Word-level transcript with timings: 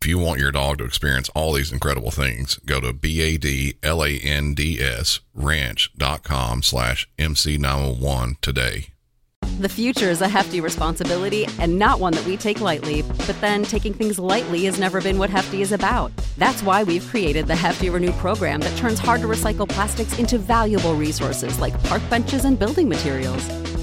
If 0.00 0.08
you 0.08 0.18
want 0.18 0.40
your 0.40 0.52
dog 0.52 0.78
to 0.78 0.84
experience 0.84 1.28
all 1.34 1.52
these 1.52 1.72
incredible 1.72 2.10
things, 2.12 2.56
go 2.66 2.80
to 2.80 2.92
B-A-D-L-A-N-D-S 2.92 3.80
ranch.com 5.34 6.62
slash 6.62 7.08
MC901 7.18 8.40
today. 8.40 8.88
The 9.58 9.68
future 9.68 10.10
is 10.10 10.20
a 10.20 10.28
hefty 10.28 10.60
responsibility 10.60 11.46
and 11.58 11.78
not 11.78 11.98
one 11.98 12.12
that 12.12 12.26
we 12.26 12.36
take 12.36 12.60
lightly, 12.60 13.02
but 13.02 13.40
then 13.40 13.64
taking 13.64 13.94
things 13.94 14.18
lightly 14.18 14.64
has 14.66 14.78
never 14.78 15.00
been 15.00 15.18
what 15.18 15.30
Hefty 15.30 15.62
is 15.62 15.72
about. 15.72 16.12
That's 16.36 16.62
why 16.62 16.82
we've 16.82 17.06
created 17.06 17.46
the 17.46 17.56
Hefty 17.56 17.88
Renew 17.88 18.12
program 18.12 18.60
that 18.60 18.76
turns 18.76 18.98
hard 18.98 19.22
to 19.22 19.26
recycle 19.26 19.66
plastics 19.68 20.18
into 20.18 20.36
valuable 20.36 20.94
resources 20.94 21.58
like 21.58 21.82
park 21.84 22.02
benches 22.10 22.44
and 22.44 22.58
building 22.58 22.88
materials. 22.88 23.48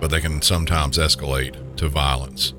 but 0.00 0.10
they 0.10 0.20
can 0.20 0.42
sometimes 0.42 0.98
escalate 0.98 1.76
to 1.76 1.88
violence. 1.88 2.54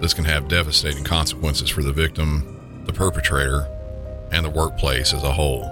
This 0.00 0.14
can 0.14 0.24
have 0.24 0.48
devastating 0.48 1.04
consequences 1.04 1.70
for 1.70 1.82
the 1.82 1.92
victim, 1.92 2.84
the 2.86 2.92
perpetrator, 2.92 3.66
and 4.30 4.44
the 4.44 4.50
workplace 4.50 5.12
as 5.14 5.22
a 5.22 5.32
whole. 5.32 5.62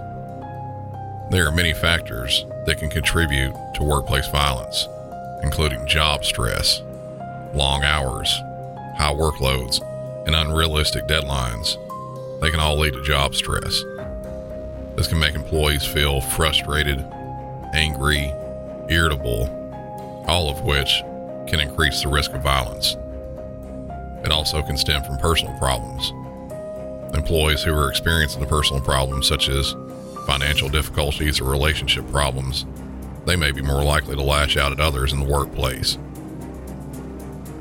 There 1.31 1.47
are 1.47 1.53
many 1.53 1.75
factors 1.75 2.45
that 2.67 2.79
can 2.79 2.91
contribute 2.91 3.55
to 3.75 3.83
workplace 3.83 4.29
violence, 4.29 4.87
including 5.43 5.87
job 5.87 6.25
stress, 6.25 6.81
long 7.55 7.85
hours, 7.85 8.29
high 8.97 9.13
workloads, 9.13 9.81
and 10.27 10.35
unrealistic 10.35 11.07
deadlines. 11.07 11.79
They 12.41 12.51
can 12.51 12.61
all 12.61 12.79
lead 12.79 12.95
to 12.95 13.03
job 13.03 13.35
stress. 13.35 13.83
This 14.97 15.07
can 15.07 15.19
make 15.19 15.35
employees 15.35 15.85
feel 15.85 16.21
frustrated, 16.21 17.05
angry, 17.75 18.33
irritable, 18.89 19.64
all 20.27 20.49
of 20.51 20.63
which 20.63 21.03
can 21.47 21.61
increase 21.61 22.03
the 22.03 22.09
risk 22.09 22.33
of 22.33 22.43
violence. 22.43 22.97
It 24.25 24.33
also 24.33 24.63
can 24.63 24.77
stem 24.77 25.03
from 25.05 25.19
personal 25.19 25.57
problems. 25.59 26.13
Employees 27.15 27.63
who 27.63 27.75
are 27.75 27.91
experiencing 27.91 28.41
the 28.41 28.47
personal 28.47 28.83
problems, 28.83 29.29
such 29.29 29.49
as 29.49 29.75
financial 30.27 30.69
difficulties 30.69 31.41
or 31.41 31.45
relationship 31.45 32.09
problems, 32.11 32.65
they 33.27 33.37
may 33.37 33.53
be 33.53 33.63
more 33.63 33.85
likely 33.85 34.15
to 34.15 34.23
lash 34.23 34.57
out 34.57 34.73
at 34.73 34.81
others 34.81 35.13
in 35.13 35.21
the 35.21 35.31
workplace. 35.31 35.99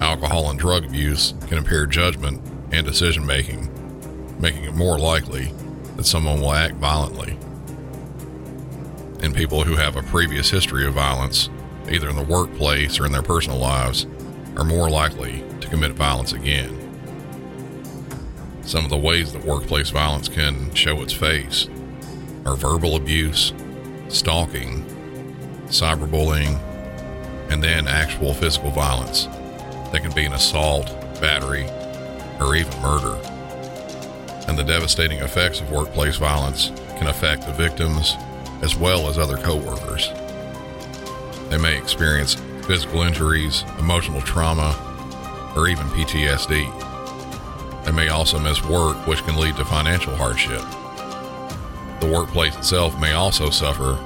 Alcohol 0.01 0.49
and 0.49 0.59
drug 0.59 0.85
abuse 0.85 1.33
can 1.47 1.57
impair 1.57 1.85
judgment 1.85 2.41
and 2.71 2.85
decision 2.85 3.25
making, 3.25 3.69
making 4.39 4.63
it 4.63 4.73
more 4.73 4.97
likely 4.97 5.51
that 5.95 6.05
someone 6.05 6.41
will 6.41 6.53
act 6.53 6.75
violently. 6.75 7.37
And 9.21 9.35
people 9.35 9.63
who 9.63 9.75
have 9.75 9.95
a 9.95 10.03
previous 10.03 10.49
history 10.49 10.85
of 10.85 10.95
violence, 10.95 11.49
either 11.89 12.09
in 12.09 12.15
the 12.15 12.23
workplace 12.23 12.99
or 12.99 13.05
in 13.05 13.11
their 13.11 13.21
personal 13.21 13.57
lives, 13.57 14.05
are 14.57 14.63
more 14.63 14.89
likely 14.89 15.43
to 15.59 15.67
commit 15.67 15.91
violence 15.93 16.33
again. 16.33 16.79
Some 18.61 18.85
of 18.85 18.89
the 18.89 18.97
ways 18.97 19.33
that 19.33 19.43
workplace 19.43 19.89
violence 19.89 20.29
can 20.29 20.73
show 20.73 21.01
its 21.01 21.13
face 21.13 21.67
are 22.45 22.55
verbal 22.55 22.95
abuse, 22.95 23.53
stalking, 24.07 24.85
cyberbullying, 25.67 26.59
and 27.49 27.63
then 27.63 27.87
actual 27.87 28.33
physical 28.33 28.71
violence 28.71 29.25
that 29.91 30.01
can 30.01 30.13
be 30.13 30.25
an 30.25 30.33
assault, 30.33 30.87
battery, 31.19 31.67
or 32.39 32.55
even 32.55 32.81
murder. 32.81 33.15
And 34.47 34.57
the 34.57 34.63
devastating 34.63 35.19
effects 35.19 35.61
of 35.61 35.71
workplace 35.71 36.17
violence 36.17 36.71
can 36.97 37.07
affect 37.07 37.45
the 37.45 37.53
victims 37.53 38.15
as 38.61 38.75
well 38.75 39.07
as 39.09 39.17
other 39.17 39.37
coworkers. 39.37 40.09
They 41.53 41.59
may 41.59 41.77
experience 41.77 42.33
physical 42.65 43.03
injuries, 43.03 43.63
emotional 43.77 44.21
trauma, 44.21 44.73
or 45.55 45.67
even 45.67 45.85
PTSD. 45.89 47.85
They 47.85 47.91
may 47.91 48.07
also 48.07 48.39
miss 48.39 48.65
work, 48.65 49.05
which 49.05 49.21
can 49.23 49.37
lead 49.37 49.57
to 49.57 49.65
financial 49.65 50.15
hardship. 50.15 50.63
The 51.99 52.11
workplace 52.11 52.57
itself 52.57 52.99
may 52.99 53.11
also 53.11 53.51
suffer 53.51 53.99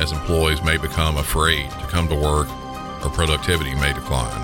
as 0.00 0.12
employees 0.12 0.62
may 0.62 0.78
become 0.78 1.18
afraid 1.18 1.70
to 1.72 1.86
come 1.88 2.08
to 2.08 2.14
work 2.14 2.48
or 3.04 3.10
productivity 3.10 3.74
may 3.74 3.92
decline. 3.92 4.40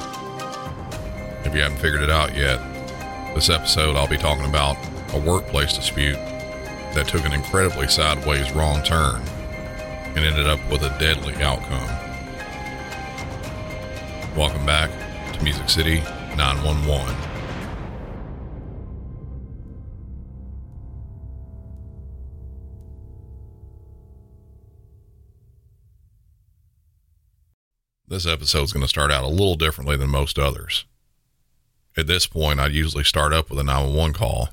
If 1.46 1.54
you 1.54 1.62
haven't 1.62 1.78
figured 1.78 2.02
it 2.02 2.10
out 2.10 2.36
yet, 2.36 2.58
this 3.34 3.48
episode 3.48 3.96
I'll 3.96 4.06
be 4.06 4.18
talking 4.18 4.44
about 4.44 4.76
a 5.14 5.18
workplace 5.18 5.72
dispute 5.72 6.18
that 6.92 7.08
took 7.08 7.24
an 7.24 7.32
incredibly 7.32 7.88
sideways 7.88 8.52
wrong 8.52 8.82
turn 8.82 9.22
and 10.14 10.18
ended 10.18 10.46
up 10.46 10.60
with 10.70 10.82
a 10.82 10.94
deadly 10.98 11.34
outcome. 11.36 11.99
Welcome 14.40 14.64
back 14.64 14.90
to 15.34 15.44
Music 15.44 15.68
City 15.68 15.96
911. 16.34 17.14
This 28.08 28.26
episode 28.26 28.62
is 28.62 28.72
going 28.72 28.80
to 28.80 28.88
start 28.88 29.10
out 29.10 29.24
a 29.24 29.28
little 29.28 29.56
differently 29.56 29.98
than 29.98 30.08
most 30.08 30.38
others. 30.38 30.86
At 31.94 32.06
this 32.06 32.26
point, 32.26 32.60
I'd 32.60 32.72
usually 32.72 33.04
start 33.04 33.34
up 33.34 33.50
with 33.50 33.58
a 33.58 33.62
911 33.62 34.14
call. 34.14 34.48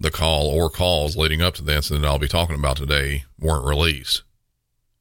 The 0.00 0.10
call 0.10 0.48
or 0.48 0.68
calls 0.68 1.16
leading 1.16 1.42
up 1.42 1.54
to 1.54 1.62
the 1.62 1.76
incident 1.76 2.04
I'll 2.04 2.18
be 2.18 2.26
talking 2.26 2.56
about 2.56 2.78
today 2.78 3.22
weren't 3.38 3.64
released. 3.64 4.24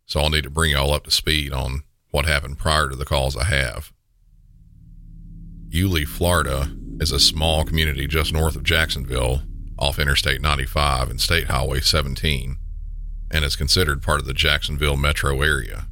So 0.06 0.19
I'll 0.19 0.30
need 0.30 0.44
to 0.44 0.51
bring 0.51 0.74
y'all 0.74 0.94
up 0.94 1.06
to 1.06 1.12
speed 1.12 1.51
on 1.51 1.81
what 2.13 2.27
happened 2.27 2.60
prior 2.60 2.89
to 2.89 2.95
the 2.95 3.06
calls 3.06 3.36
I 3.36 3.45
have. 3.45 3.92
Yulee, 5.69 6.06
Florida 6.06 6.71
is 7.00 7.12
a 7.12 7.19
small 7.19 7.65
community 7.65 8.06
just 8.06 8.31
north 8.31 8.56
of 8.56 8.62
Jacksonville 8.62 9.42
off 9.80 9.98
Interstate 9.98 10.39
95 10.39 11.10
and 11.10 11.19
State 11.19 11.48
Highway 11.48 11.80
17 11.80 12.57
and 13.31 13.44
is 13.44 13.56
considered 13.56 14.04
part 14.04 14.19
of 14.19 14.27
the 14.27 14.33
Jacksonville 14.36 14.95
metro 14.95 15.42
area. 15.42 15.88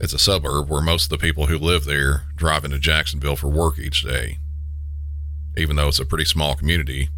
It's 0.00 0.14
a 0.14 0.18
suburb 0.18 0.68
where 0.68 0.82
most 0.82 1.04
of 1.04 1.10
the 1.10 1.24
people 1.24 1.46
who 1.46 1.58
live 1.58 1.84
there 1.84 2.24
drive 2.34 2.64
into 2.64 2.80
Jacksonville 2.80 3.36
for 3.36 3.46
work 3.46 3.78
each 3.78 4.02
day. 4.02 4.38
Even 5.56 5.76
though 5.76 5.86
it's 5.86 6.00
a 6.00 6.04
pretty 6.04 6.24
small 6.24 6.56
community, 6.56 7.08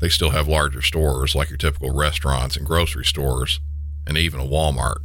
they 0.00 0.08
still 0.08 0.30
have 0.30 0.48
larger 0.48 0.82
stores 0.82 1.36
like 1.36 1.48
your 1.48 1.58
typical 1.58 1.94
restaurants 1.94 2.56
and 2.56 2.66
grocery 2.66 3.04
stores 3.04 3.60
and 4.04 4.18
even 4.18 4.40
a 4.40 4.44
Walmart. 4.44 5.04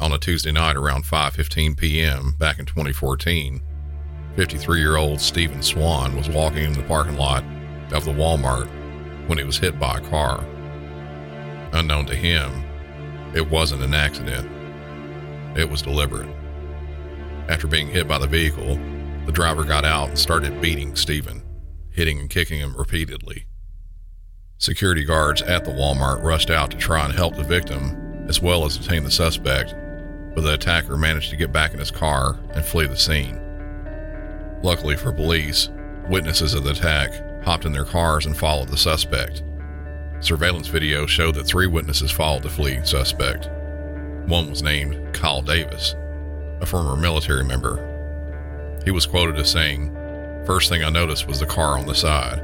On 0.00 0.12
a 0.12 0.18
Tuesday 0.18 0.50
night 0.50 0.76
around 0.76 1.04
5:15 1.04 1.76
p.m. 1.76 2.34
back 2.38 2.58
in 2.58 2.66
2014, 2.66 3.62
53-year-old 4.36 5.20
Stephen 5.20 5.62
Swan 5.62 6.16
was 6.16 6.28
walking 6.28 6.64
in 6.64 6.72
the 6.72 6.82
parking 6.82 7.16
lot 7.16 7.44
of 7.92 8.04
the 8.04 8.12
Walmart 8.12 8.68
when 9.28 9.38
he 9.38 9.44
was 9.44 9.58
hit 9.58 9.78
by 9.78 9.98
a 9.98 10.08
car. 10.10 10.44
Unknown 11.72 12.06
to 12.06 12.16
him, 12.16 12.64
It 13.34 13.48
wasn't 13.48 13.82
an 13.82 13.94
accident, 13.94 14.50
it 15.56 15.68
was 15.68 15.82
deliberate. 15.82 16.28
After 17.48 17.66
being 17.66 17.88
hit 17.88 18.08
by 18.08 18.18
the 18.18 18.26
vehicle, 18.26 18.78
the 19.26 19.32
driver 19.32 19.64
got 19.64 19.84
out 19.84 20.08
and 20.08 20.18
started 20.18 20.60
beating 20.60 20.96
Stephen, 20.96 21.42
hitting 21.90 22.18
and 22.18 22.30
kicking 22.30 22.58
him 22.58 22.74
repeatedly. 22.76 23.46
Security 24.58 25.04
guards 25.04 25.42
at 25.42 25.64
the 25.64 25.70
Walmart 25.70 26.22
rushed 26.22 26.50
out 26.50 26.70
to 26.70 26.76
try 26.76 27.04
and 27.04 27.14
help 27.14 27.36
the 27.36 27.44
victim 27.44 28.26
as 28.28 28.40
well 28.40 28.64
as 28.64 28.78
detain 28.78 29.04
the 29.04 29.10
suspect, 29.10 29.74
but 30.34 30.42
the 30.42 30.54
attacker 30.54 30.96
managed 30.96 31.30
to 31.30 31.36
get 31.36 31.52
back 31.52 31.72
in 31.72 31.78
his 31.78 31.90
car 31.90 32.38
and 32.54 32.64
flee 32.64 32.86
the 32.86 32.96
scene. 32.96 33.40
Luckily 34.62 34.96
for 34.96 35.12
police, 35.12 35.68
witnesses 36.08 36.54
of 36.54 36.64
the 36.64 36.70
attack 36.70 37.44
hopped 37.44 37.64
in 37.64 37.72
their 37.72 37.84
cars 37.84 38.26
and 38.26 38.36
followed 38.36 38.68
the 38.68 38.76
suspect. 38.76 39.42
Surveillance 40.20 40.68
video 40.68 41.06
showed 41.06 41.34
that 41.34 41.46
three 41.46 41.66
witnesses 41.66 42.10
followed 42.12 42.44
the 42.44 42.48
fleeing 42.48 42.84
suspect. 42.84 43.50
One 44.28 44.50
was 44.50 44.62
named 44.62 45.12
Kyle 45.12 45.42
Davis, 45.42 45.96
a 46.60 46.66
former 46.66 46.96
military 46.96 47.44
member. 47.44 47.88
He 48.84 48.92
was 48.92 49.06
quoted 49.06 49.36
as 49.36 49.50
saying, 49.50 49.92
First 50.46 50.68
thing 50.68 50.84
I 50.84 50.90
noticed 50.90 51.26
was 51.26 51.40
the 51.40 51.46
car 51.46 51.78
on 51.78 51.86
the 51.86 51.94
side. 51.94 52.40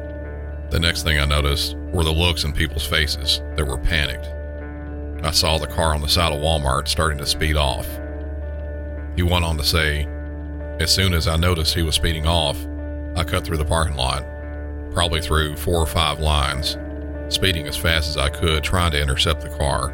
The 0.70 0.79
next 0.81 1.02
thing 1.02 1.19
I 1.19 1.25
noticed 1.25 1.76
were 1.93 2.05
the 2.05 2.12
looks 2.12 2.44
in 2.44 2.52
people's 2.52 2.87
faces 2.87 3.40
that 3.56 3.67
were 3.67 3.79
panicked. 3.79 4.29
I 5.23 5.32
saw 5.32 5.59
the 5.59 5.67
car 5.67 5.94
on 5.94 6.00
the 6.00 6.09
side 6.09 6.32
of 6.32 6.41
Walmart 6.41 6.87
starting 6.87 7.19
to 7.19 7.26
speed 7.26 7.56
off. 7.56 7.88
He 9.17 9.23
went 9.23 9.44
on 9.44 9.56
to 9.56 9.65
say, 9.65 10.06
As 10.79 10.94
soon 10.94 11.12
as 11.12 11.26
I 11.26 11.37
noticed 11.37 11.75
he 11.75 11.82
was 11.82 11.97
speeding 11.97 12.26
off, 12.26 12.56
I 13.17 13.25
cut 13.25 13.44
through 13.44 13.56
the 13.56 13.65
parking 13.65 13.97
lot, 13.97 14.25
probably 14.93 15.20
through 15.20 15.56
four 15.56 15.75
or 15.75 15.87
five 15.87 16.20
lines, 16.20 16.79
speeding 17.35 17.67
as 17.67 17.76
fast 17.76 18.09
as 18.09 18.17
I 18.17 18.29
could, 18.29 18.62
trying 18.62 18.93
to 18.93 19.03
intercept 19.03 19.41
the 19.41 19.49
car. 19.49 19.91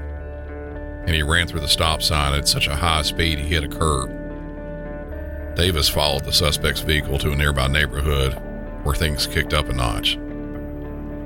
And 1.06 1.15
he 1.15 1.23
ran 1.23 1.47
through 1.47 1.61
the 1.61 1.69
stop 1.69 2.03
sign 2.03 2.35
at 2.35 2.47
such 2.47 2.67
a 2.67 2.77
high 2.77 3.03
speed 3.03 3.38
he 3.38 3.49
hit 3.49 3.65
a 3.65 3.69
curb. 3.69 4.11
Davis 5.56 5.88
followed 5.88 6.25
the 6.25 6.32
suspect's 6.32 6.81
vehicle 6.81 7.17
to 7.19 7.32
a 7.32 7.37
nearby 7.37 7.67
neighborhood 7.67 8.35
where 8.82 8.94
things 8.94 9.27
kicked 9.27 9.55
up 9.55 9.70
a 9.70 9.73
notch. 9.73 10.19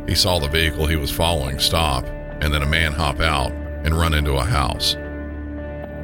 He 0.07 0.15
saw 0.15 0.39
the 0.39 0.49
vehicle 0.49 0.87
he 0.87 0.97
was 0.97 1.11
following 1.11 1.59
stop 1.59 2.07
and 2.41 2.55
then 2.55 2.63
a 2.63 2.67
man 2.67 2.93
hop 2.93 3.21
out 3.21 3.53
and 3.85 3.95
run 3.95 4.15
into 4.15 4.35
a 4.35 4.45
house. 4.45 4.95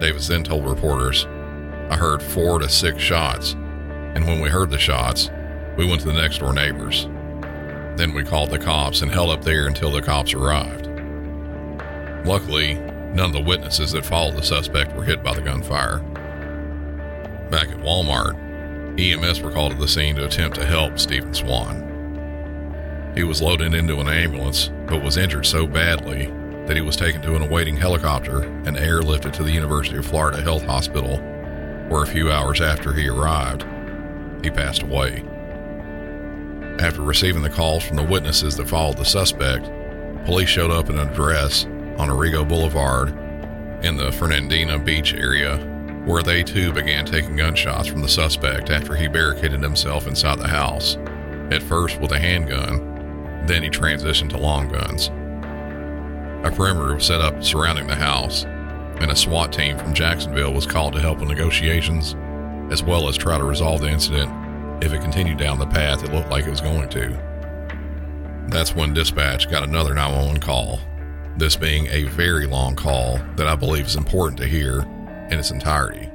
Davis 0.01 0.29
then 0.29 0.45
told 0.45 0.67
reporters, 0.67 1.27
I 1.91 1.97
heard 1.97 2.23
four 2.23 2.59
to 2.59 2.69
six 2.69 3.03
shots, 3.03 3.53
and 3.53 4.27
when 4.27 4.41
we 4.41 4.49
heard 4.49 4.71
the 4.71 4.79
shots, 4.79 5.31
we 5.77 5.87
went 5.87 6.01
to 6.03 6.07
the 6.07 6.21
next 6.21 6.39
door 6.39 6.53
neighbors. 6.53 7.07
Then 7.97 8.13
we 8.15 8.25
called 8.25 8.51
the 8.51 8.59
cops 8.59 9.03
and 9.03 9.11
held 9.11 9.31
up 9.31 9.43
there 9.43 9.67
until 9.67 9.91
the 9.91 10.03
cops 10.03 10.35
arrived. 10.35 10.89
Luckily, 12.27 12.75
none 12.75 13.27
of 13.27 13.33
the 13.33 13.41
witnesses 13.41 13.93
that 13.93 14.07
followed 14.07 14.37
the 14.37 14.43
suspect 14.43 14.97
were 14.97 15.05
hit 15.05 15.23
by 15.23 15.35
the 15.35 15.43
gunfire. 15.43 15.99
Back 17.51 17.69
at 17.69 17.79
Walmart, 17.79 18.39
EMS 18.99 19.41
were 19.41 19.51
called 19.51 19.73
to 19.73 19.79
the 19.79 19.89
scene 19.89 20.17
to 20.17 20.27
attempt 20.27 20.57
to 20.57 20.65
help 20.65 20.99
Stephen 20.99 21.35
Swan. 21.35 21.83
He 23.15 23.25
was 23.25 23.43
loaded 23.43 23.75
into 23.75 24.01
an 24.01 24.09
ambulance, 24.09 24.71
but 24.87 25.03
was 25.03 25.17
injured 25.17 25.47
so 25.47 25.67
badly 25.67 26.33
that 26.67 26.77
he 26.77 26.83
was 26.83 26.97
taken 26.97 27.21
to 27.23 27.37
an 27.37 27.43
awaiting 27.43 27.77
helicopter 27.77 28.43
and 28.43 28.77
airlifted 28.77 29.33
to 29.33 29.43
the 29.43 29.53
University 29.53 29.99
of 29.99 30.07
Florida 30.07 30.41
Health 30.41 30.65
Hospital, 30.65 31.19
where 31.89 32.03
a 32.03 32.07
few 32.07 32.31
hours 32.31 32.61
after 32.61 32.93
he 32.93 33.09
arrived, 33.09 33.65
he 34.43 34.51
passed 34.51 34.83
away. 34.83 35.23
After 36.81 37.03
receiving 37.03 37.43
the 37.43 37.51
calls 37.51 37.85
from 37.85 37.97
the 37.97 38.03
witnesses 38.03 38.57
that 38.57 38.69
followed 38.69 38.97
the 38.97 39.05
suspect, 39.05 39.71
police 40.25 40.49
showed 40.49 40.71
up 40.71 40.89
at 40.89 40.97
an 40.97 41.09
address 41.09 41.67
on 41.99 42.09
Arrigo 42.09 42.49
Boulevard 42.49 43.11
in 43.85 43.97
the 43.97 44.11
Fernandina 44.11 44.79
Beach 44.79 45.13
area, 45.15 45.59
where 46.05 46.23
they 46.23 46.43
too 46.43 46.73
began 46.73 47.05
taking 47.05 47.37
gunshots 47.37 47.89
from 47.89 48.01
the 48.01 48.09
suspect 48.09 48.71
after 48.71 48.95
he 48.95 49.07
barricaded 49.07 49.63
himself 49.63 50.07
inside 50.07 50.39
the 50.39 50.49
house, 50.49 50.97
at 51.51 51.63
first 51.63 52.01
with 52.01 52.13
a 52.13 52.19
handgun, 52.19 53.45
then 53.47 53.63
he 53.63 53.69
transitioned 53.69 54.31
to 54.31 54.39
long 54.39 54.69
guns. 54.69 55.11
A 56.45 56.51
perimeter 56.51 56.95
was 56.95 57.07
set 57.07 57.23
up 57.23 57.43
surrounding 57.43 57.87
the 57.87 57.95
house, 57.95 58.45
and 58.45 59.11
a 59.11 59.17
SWAT 59.17 59.51
team 59.51 59.79
from 59.79 59.95
Jacksonville 59.95 60.53
was 60.53 60.67
called 60.67 60.93
to 60.93 61.01
help 61.01 61.19
with 61.19 61.31
negotiations, 61.31 62.15
as 62.71 62.83
well 62.83 63.09
as 63.09 63.17
try 63.17 63.39
to 63.39 63.45
resolve 63.45 63.81
the 63.81 63.89
incident 63.89 64.31
if 64.85 64.93
it 64.93 65.01
continued 65.01 65.39
down 65.39 65.59
the 65.59 65.67
path 65.67 66.05
it 66.05 66.13
looked 66.13 66.29
like 66.29 66.45
it 66.45 66.51
was 66.51 66.61
going 66.61 66.91
to. 66.91 67.09
That's 68.49 68.75
when 68.75 68.93
dispatch 68.93 69.51
got 69.51 69.63
another 69.63 69.95
911 69.95 70.43
call, 70.43 70.81
this 71.39 71.57
being 71.57 71.87
a 71.87 72.05
very 72.05 72.47
long 72.47 72.77
call 72.77 73.19
that 73.37 73.49
I 73.49 73.57
believe 73.57 73.87
is 73.87 73.97
important 73.97 74.39
to 74.41 74.47
hear 74.47 74.83
in 75.31 75.39
its 75.39 75.51
entirety. 75.51 76.11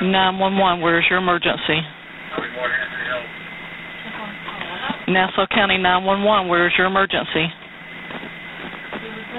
911, 0.00 0.80
where's 0.80 1.04
your 1.10 1.18
emergency? 1.18 1.80
Nassau 5.08 5.46
County 5.54 5.78
911, 5.78 6.48
where's 6.48 6.72
your 6.76 6.86
emergency? 6.88 7.46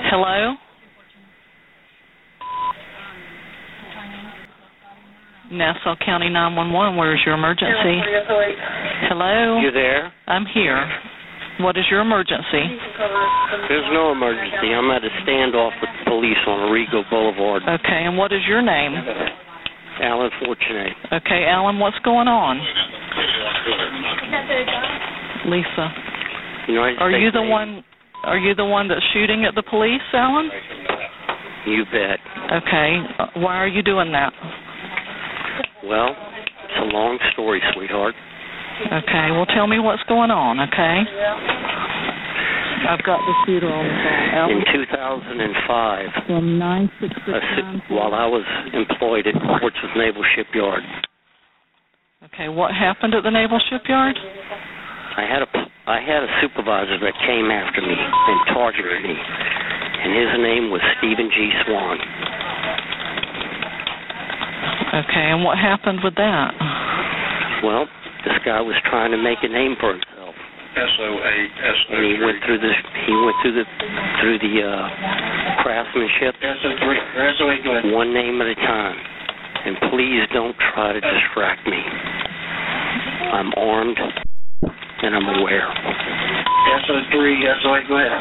Hello? 0.10 0.56
Nassau 5.52 5.96
County 6.06 6.30
911, 6.30 6.98
where's 6.98 7.22
your 7.26 7.36
emergency? 7.36 8.00
Hello? 9.12 9.60
You 9.60 9.72
there? 9.72 10.14
I'm 10.28 10.46
here. 10.54 10.90
What 11.60 11.76
is 11.76 11.86
your 11.90 12.02
emergency? 12.02 12.64
There's 13.68 13.90
no 13.92 14.12
emergency. 14.12 14.72
I'm 14.72 14.90
at 14.92 15.04
a 15.04 15.10
standoff 15.26 15.72
with 15.82 15.90
the 16.00 16.10
police 16.10 16.38
on 16.48 16.70
Arrigo 16.70 17.10
Boulevard. 17.10 17.64
Okay, 17.64 18.06
and 18.06 18.18
what 18.18 18.32
is 18.32 18.42
your 18.48 18.62
name? 18.62 18.94
Alan 20.02 20.30
Fortunia. 20.40 20.94
Okay, 21.12 21.46
Alan, 21.50 21.80
what's 21.80 21.98
going 22.06 22.28
on? 22.28 22.62
Lisa. 25.48 25.88
United 26.68 27.00
Are 27.00 27.10
States 27.10 27.24
you 27.24 27.32
the 27.32 27.40
Navy. 27.42 27.52
one 27.52 27.84
are 28.24 28.38
you 28.38 28.54
the 28.56 28.66
one 28.66 28.88
that's 28.88 29.04
shooting 29.14 29.46
at 29.46 29.56
the 29.56 29.64
police, 29.64 30.04
Alan? 30.14 30.50
You 31.66 31.86
bet. 31.86 32.20
Okay. 32.64 33.00
Why 33.40 33.56
are 33.56 33.68
you 33.68 33.82
doing 33.82 34.12
that? 34.12 34.34
Well, 35.86 36.12
it's 36.12 36.80
a 36.82 36.90
long 36.92 37.20
story, 37.34 37.62
sweetheart. 37.74 38.16
Okay. 38.88 39.32
Well, 39.32 39.46
tell 39.46 39.68
me 39.68 39.80
what's 39.80 40.04
going 40.04 40.32
on, 40.32 40.60
okay? 40.60 41.08
I've 42.88 43.04
got 43.04 43.20
the 43.26 43.34
shooter 43.46 43.68
on 43.68 43.86
the 43.88 43.98
phone. 44.32 44.52
In 44.52 44.64
2005, 44.86 46.28
from 46.28 46.60
nine 46.60 46.90
a 47.02 47.94
while 47.94 48.14
I 48.14 48.28
was 48.28 48.46
employed 48.74 49.28
at 49.28 49.34
Portsmouth 49.60 49.96
Naval 49.96 50.24
Shipyard, 50.36 50.84
Okay. 52.34 52.50
What 52.50 52.72
happened 52.72 53.14
at 53.14 53.24
the 53.24 53.32
naval 53.32 53.60
shipyard? 53.70 54.16
I 55.18 55.26
had 55.26 55.42
a 55.42 55.50
I 55.90 55.98
had 55.98 56.22
a 56.22 56.32
supervisor 56.46 57.02
that 57.02 57.16
came 57.26 57.50
after 57.50 57.82
me 57.82 57.98
and 57.98 58.38
targeted 58.54 59.02
me, 59.02 59.18
and 59.18 60.14
his 60.14 60.30
name 60.38 60.70
was 60.70 60.78
Stephen 61.02 61.34
G. 61.34 61.50
Swan. 61.66 61.98
Okay. 64.94 65.26
And 65.34 65.42
what 65.42 65.58
happened 65.58 66.06
with 66.06 66.14
that? 66.22 66.54
Well, 67.66 67.90
this 68.30 68.38
guy 68.46 68.62
was 68.62 68.78
trying 68.94 69.10
to 69.10 69.18
make 69.18 69.42
a 69.42 69.50
name 69.50 69.74
for 69.82 69.98
himself. 69.98 70.38
and 71.98 72.06
he 72.06 72.22
went 72.22 72.38
through 72.46 72.62
the 72.62 72.74
he 73.10 73.14
went 73.18 73.36
through 73.42 73.58
the 73.58 73.66
through 74.22 74.38
the 74.38 74.56
uh, 74.62 74.86
craftsmanship 75.66 76.38
one 77.90 78.14
name 78.14 78.38
at 78.46 78.54
a 78.54 78.58
time. 78.62 79.02
And 79.66 79.82
please 79.90 80.30
don't 80.30 80.56
try 80.78 80.94
to 80.94 81.02
distract 81.02 81.66
me. 81.66 81.82
I'm 83.34 83.50
armed 83.58 83.98
and 85.04 85.16
I'm 85.16 85.28
aware. 85.40 85.68
SO3, 85.70 87.14
SO8, 87.64 87.88
go 87.88 87.96
ahead. 87.98 88.12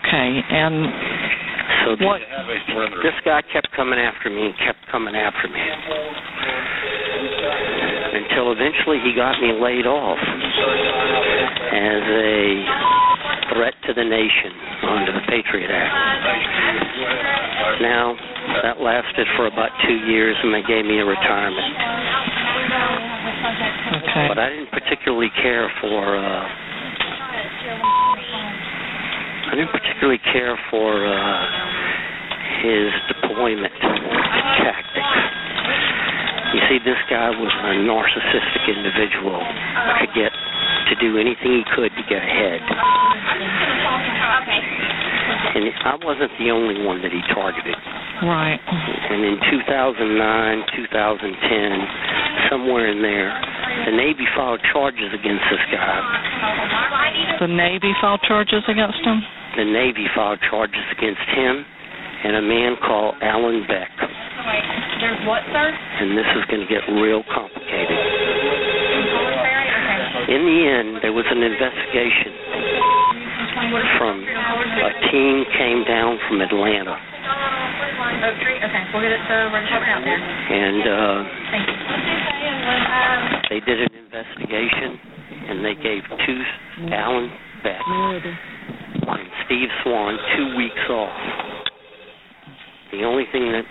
Okay. 0.00 0.28
And 0.50 0.86
So 1.84 1.96
what? 2.04 2.20
this 3.02 3.14
guy 3.24 3.42
kept 3.52 3.70
coming 3.74 3.98
after 3.98 4.30
me 4.30 4.46
and 4.46 4.54
kept 4.58 4.78
coming 4.90 5.14
after 5.14 5.48
me 5.48 5.60
until 8.16 8.52
eventually 8.52 8.98
he 9.04 9.14
got 9.14 9.40
me 9.40 9.52
laid 9.52 9.86
off 9.86 10.18
as 11.72 12.02
a 12.04 12.64
threat 13.54 13.74
to 13.86 13.94
the 13.94 14.04
nation 14.04 14.52
under 14.88 15.12
the 15.12 15.20
Patriot 15.28 15.70
Act. 15.70 15.94
Now, 17.82 18.16
that 18.62 18.80
lasted 18.80 19.26
for 19.36 19.46
about 19.46 19.70
two 19.86 19.96
years 20.08 20.36
and 20.42 20.52
they 20.54 20.62
gave 20.66 20.84
me 20.84 20.98
a 20.98 21.04
retirement. 21.04 21.72
But 24.36 24.44
I 24.44 24.50
didn't 24.52 24.68
particularly 24.68 25.32
care 25.40 25.72
for 25.80 25.96
uh 26.12 26.44
I 29.48 29.52
didn't 29.56 29.72
particularly 29.72 30.20
care 30.28 30.60
for 30.68 30.92
uh 30.92 31.40
his 32.60 32.92
deployment 33.16 33.72
tactics. 34.60 35.16
You 36.52 36.60
see, 36.68 36.78
this 36.84 37.00
guy 37.08 37.32
was 37.32 37.48
a 37.48 37.80
narcissistic 37.80 38.68
individual 38.76 39.40
could 40.04 40.12
get 40.12 40.32
to 40.92 40.94
do 41.00 41.16
anything 41.16 41.64
he 41.64 41.64
could 41.72 41.96
to 41.96 42.04
get 42.04 42.20
ahead. 42.20 42.60
And 45.56 45.64
I 45.80 45.96
wasn't 46.04 46.32
the 46.36 46.52
only 46.52 46.84
one 46.84 47.00
that 47.00 47.10
he 47.10 47.24
targeted. 47.32 47.72
Right. 48.20 48.60
And 48.60 49.24
in 49.24 49.40
2009, 49.48 49.96
2010, 50.76 52.52
somewhere 52.52 52.92
in 52.92 53.00
there, 53.00 53.32
the 53.84 53.92
Navy 53.92 54.24
filed 54.34 54.60
charges 54.72 55.12
against 55.12 55.44
this 55.52 55.64
guy. 55.68 56.00
The 57.40 57.52
Navy 57.52 57.92
filed 58.00 58.20
charges 58.24 58.64
against 58.68 59.02
him? 59.04 59.20
The 59.56 59.64
Navy 59.64 60.06
filed 60.14 60.40
charges 60.48 60.84
against 60.96 61.26
him 61.36 61.64
and 62.24 62.36
a 62.36 62.42
man 62.42 62.76
called 62.80 63.14
Alan 63.20 63.62
Beck. 63.68 63.92
There's 65.00 65.20
what, 65.28 65.44
sir? 65.52 65.68
And 65.68 66.16
this 66.16 66.26
is 66.34 66.44
going 66.48 66.64
to 66.64 66.70
get 66.70 66.82
real 66.88 67.22
complicated. 67.28 67.98
In 70.32 70.42
the 70.42 70.58
end, 70.66 70.88
there 71.04 71.12
was 71.12 71.26
an 71.28 71.42
investigation 71.44 72.32
from 73.98 74.24
a 74.24 74.92
team 75.12 75.44
came 75.56 75.84
down 75.84 76.18
from 76.28 76.40
Atlanta. 76.40 76.96
Oak 78.26 78.34
Tree? 78.42 78.58
Okay, 78.58 78.82
we'll 78.92 79.02
get 79.02 79.12
it 79.12 79.22
to 79.28 79.36
register 79.52 79.86
out 79.86 80.02
there. 80.02 80.18
And 80.18 80.82
uh, 80.82 81.16
Thank 81.52 81.68
you. 81.68 83.45
They 83.56 83.64
did 83.64 83.80
an 83.80 83.96
investigation, 84.04 85.00
and 85.48 85.64
they 85.64 85.72
gave 85.80 86.04
two 86.28 86.40
Alan 86.92 87.32
Beck 87.64 87.80
and 87.88 89.24
Steve 89.46 89.72
Swan 89.82 90.18
two 90.36 90.56
weeks 90.60 90.84
off. 90.92 91.16
The 92.92 93.00
only 93.04 93.24
thing 93.32 93.48
that 93.56 93.64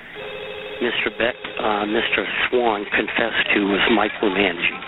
Mr. 0.82 1.14
Beck, 1.22 1.38
uh, 1.62 1.86
Mr. 1.86 2.26
Swan 2.50 2.82
confessed 2.98 3.46
to 3.54 3.60
was 3.70 3.86
micromanaging. 3.94 4.82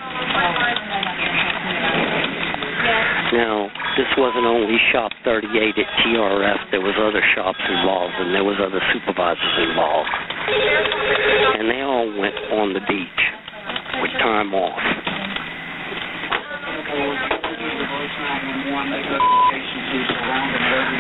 Now, 3.38 3.70
this 4.02 4.10
wasn't 4.18 4.50
only 4.50 4.82
Shop 4.92 5.12
38 5.24 5.78
at 5.78 5.90
TRF. 6.02 6.72
There 6.72 6.82
was 6.82 6.98
other 6.98 7.22
shops 7.36 7.62
involved, 7.70 8.16
and 8.18 8.34
there 8.34 8.44
was 8.44 8.58
other 8.58 8.82
supervisors 8.94 9.56
involved. 9.70 10.10
And 11.62 11.70
they 11.70 11.82
all 11.86 12.10
went 12.18 12.36
on 12.50 12.74
the 12.74 12.82
beach 12.90 13.37
time 14.20 14.54
off. 14.54 14.80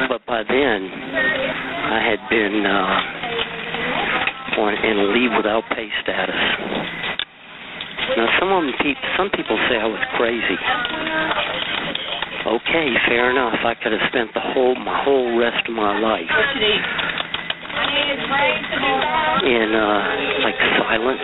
But 0.09 0.25
by 0.25 0.43
then, 0.43 0.89
I 0.89 1.99
had 2.03 2.19
been 2.29 2.65
uh, 2.65 4.61
on 4.61 4.73
in 4.83 5.13
leave 5.13 5.31
without 5.35 5.63
pay 5.69 5.89
status. 6.01 6.35
Now, 8.17 8.27
some 8.39 8.49
of 8.51 8.63
them, 8.63 8.73
some 9.17 9.29
people 9.29 9.57
say 9.69 9.77
I 9.77 9.85
was 9.85 10.01
crazy. 10.17 10.57
Okay, 12.47 12.87
fair 13.07 13.29
enough. 13.31 13.59
I 13.65 13.75
could 13.75 13.91
have 13.91 14.07
spent 14.07 14.33
the 14.33 14.39
whole 14.39 14.75
my 14.75 15.03
whole 15.03 15.37
rest 15.37 15.67
of 15.67 15.75
my 15.75 15.99
life 15.99 16.31
in 19.43 19.75
uh, 19.75 20.01
like 20.43 20.55
silence, 20.79 21.21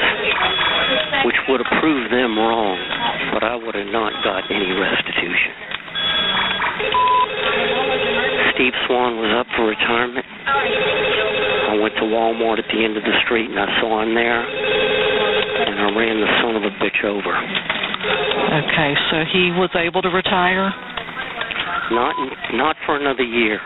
which 1.26 1.40
would 1.50 1.60
have 1.64 1.72
proved 1.80 2.12
them 2.12 2.38
wrong, 2.38 2.78
but 3.34 3.44
I 3.44 3.56
would 3.56 3.76
have 3.76 3.92
not 3.92 4.12
got 4.24 4.50
any 4.52 4.72
restitution. 4.74 5.54
Steve 8.54 8.76
Swan 8.86 9.18
was 9.18 9.32
up 9.34 9.48
for 9.56 9.66
retirement. 9.66 10.26
I 10.26 11.80
went 11.82 11.96
to 11.98 12.06
Walmart 12.06 12.60
at 12.60 12.70
the 12.70 12.84
end 12.86 12.98
of 12.98 13.04
the 13.04 13.18
street 13.26 13.50
and 13.50 13.60
I 13.60 13.66
saw 13.82 14.02
him 14.04 14.14
there, 14.14 14.46
and 14.46 15.76
I 15.82 15.90
ran 15.98 16.22
the 16.22 16.32
son 16.42 16.56
of 16.56 16.64
a 16.64 16.74
bitch 16.78 17.02
over. 17.02 17.34
Okay, 18.54 18.94
so 19.10 19.26
he 19.32 19.50
was 19.58 19.72
able 19.74 20.02
to 20.02 20.10
retire? 20.10 20.70
Not 21.92 22.16
not 22.54 22.76
for 22.86 22.96
another 22.96 23.24
year. 23.24 23.60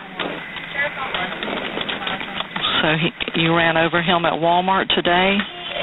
So 2.82 2.96
he, 2.96 3.42
you 3.42 3.56
ran 3.56 3.76
over 3.78 4.02
him 4.02 4.26
at 4.26 4.34
Walmart 4.34 4.88
today? 4.96 5.38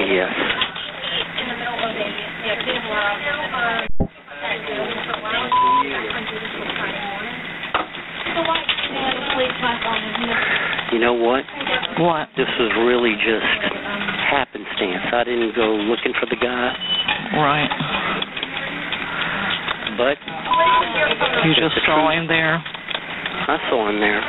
Yes. 0.09 0.33
You 10.93 11.01
know 11.01 11.15
what? 11.15 11.43
What? 11.99 12.29
This 12.37 12.47
was 12.59 12.71
really 12.87 13.15
just 13.19 13.51
happenstance. 14.31 15.03
I 15.11 15.25
didn't 15.25 15.55
go 15.57 15.75
looking 15.75 16.13
for 16.21 16.27
the 16.31 16.37
guy, 16.37 16.71
Right. 17.35 17.71
but 19.99 20.19
You 21.45 21.55
just 21.55 21.75
saw 21.85 22.11
him 22.11 22.27
there? 22.29 22.63
I 22.63 23.59
saw 23.71 23.89
him 23.89 23.99
there. 24.01 24.23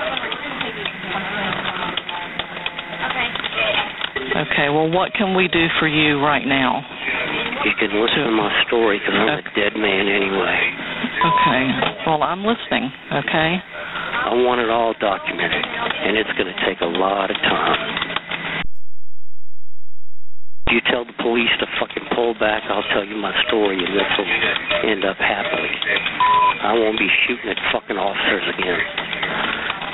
Okay. 4.33 4.51
Okay, 4.51 4.69
well, 4.69 4.89
what 4.89 5.13
can 5.13 5.35
we 5.35 5.47
do 5.47 5.67
for 5.79 5.87
you 5.87 6.19
right 6.19 6.45
now? 6.45 6.81
You 7.65 7.73
can 7.81 7.97
listen 7.97 8.29
to 8.29 8.35
my 8.37 8.53
story 8.69 9.01
because 9.01 9.17
I'm 9.17 9.41
a 9.41 9.45
dead 9.57 9.73
man 9.73 10.05
anyway. 10.05 10.57
Okay, 11.17 11.63
well, 12.05 12.21
I'm 12.21 12.45
listening, 12.45 12.93
okay? 13.09 13.57
I 13.57 14.37
want 14.37 14.61
it 14.61 14.69
all 14.69 14.93
documented, 15.01 15.65
and 15.65 16.13
it's 16.13 16.29
going 16.37 16.45
to 16.45 16.59
take 16.61 16.85
a 16.85 16.91
lot 16.93 17.33
of 17.33 17.37
time. 17.41 17.81
If 20.69 20.77
you 20.77 20.81
tell 20.93 21.09
the 21.09 21.17
police 21.25 21.49
to 21.57 21.65
fucking 21.81 22.05
pull 22.13 22.37
back, 22.37 22.69
I'll 22.69 22.85
tell 22.93 23.01
you 23.01 23.17
my 23.17 23.33
story, 23.49 23.81
and 23.81 23.89
this 23.97 24.11
will 24.13 24.29
end 24.85 25.01
up 25.01 25.17
happily. 25.17 25.73
I 26.61 26.77
won't 26.77 27.01
be 27.01 27.09
shooting 27.25 27.49
at 27.49 27.57
fucking 27.73 27.97
officers 27.97 28.45
again. 28.61 28.81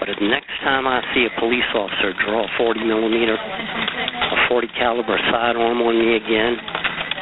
But 0.04 0.12
the 0.12 0.28
next 0.28 0.52
time 0.60 0.88
I 0.92 1.00
see 1.16 1.24
a 1.24 1.34
police 1.40 1.72
officer 1.72 2.12
draw 2.20 2.44
a 2.44 2.52
40 2.60 2.84
millimeter, 2.84 3.40
a 3.40 4.38
40 4.52 4.68
caliber 4.76 5.16
sidearm 5.32 5.80
on 5.80 5.96
me 5.96 6.20
again, 6.20 6.60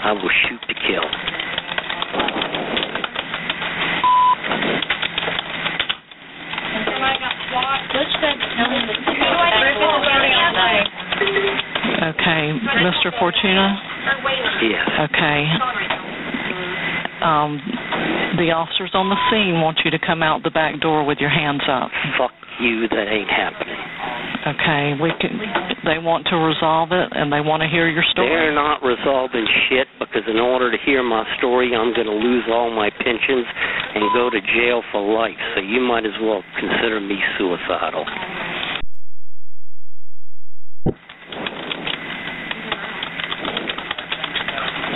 I 0.01 0.13
will 0.13 0.31
shoot 0.47 0.61
to 0.67 0.73
kill. 0.87 1.05
Okay, 11.99 12.55
Mr. 12.79 13.11
Fortunia? 13.19 13.75
Yes. 14.63 14.87
Okay. 15.11 15.45
Um, 17.21 17.59
the 18.39 18.55
officers 18.55 18.91
on 18.93 19.09
the 19.09 19.19
scene 19.29 19.59
want 19.59 19.79
you 19.83 19.91
to 19.91 19.99
come 19.99 20.23
out 20.23 20.43
the 20.43 20.49
back 20.49 20.79
door 20.79 21.03
with 21.03 21.17
your 21.19 21.29
hands 21.29 21.61
up. 21.67 21.91
Fuck 22.17 22.31
you, 22.61 22.87
that 22.87 23.07
ain't 23.11 23.29
happening. 23.29 23.75
Okay, 24.47 24.95
we 25.03 25.11
can. 25.19 25.35
They 25.83 25.99
want 25.99 26.23
to 26.31 26.37
resolve 26.39 26.95
it, 26.95 27.11
and 27.11 27.27
they 27.27 27.43
want 27.43 27.59
to 27.59 27.67
hear 27.67 27.89
your 27.91 28.03
story. 28.11 28.29
They're 28.31 28.55
not 28.55 28.79
resolving 28.79 29.43
shit 29.67 29.88
because 30.09 30.27
in 30.27 30.37
order 30.37 30.71
to 30.71 30.77
hear 30.85 31.03
my 31.03 31.23
story, 31.37 31.71
I'm 31.75 31.93
going 31.93 32.09
to 32.09 32.17
lose 32.17 32.43
all 32.49 32.73
my 32.73 32.89
pensions 32.89 33.45
and 33.93 34.03
go 34.13 34.29
to 34.29 34.41
jail 34.41 34.81
for 34.91 35.05
life. 35.05 35.37
So 35.55 35.61
you 35.61 35.79
might 35.81 36.05
as 36.05 36.17
well 36.21 36.43
consider 36.59 36.99
me 36.99 37.17
suicidal. 37.37 38.05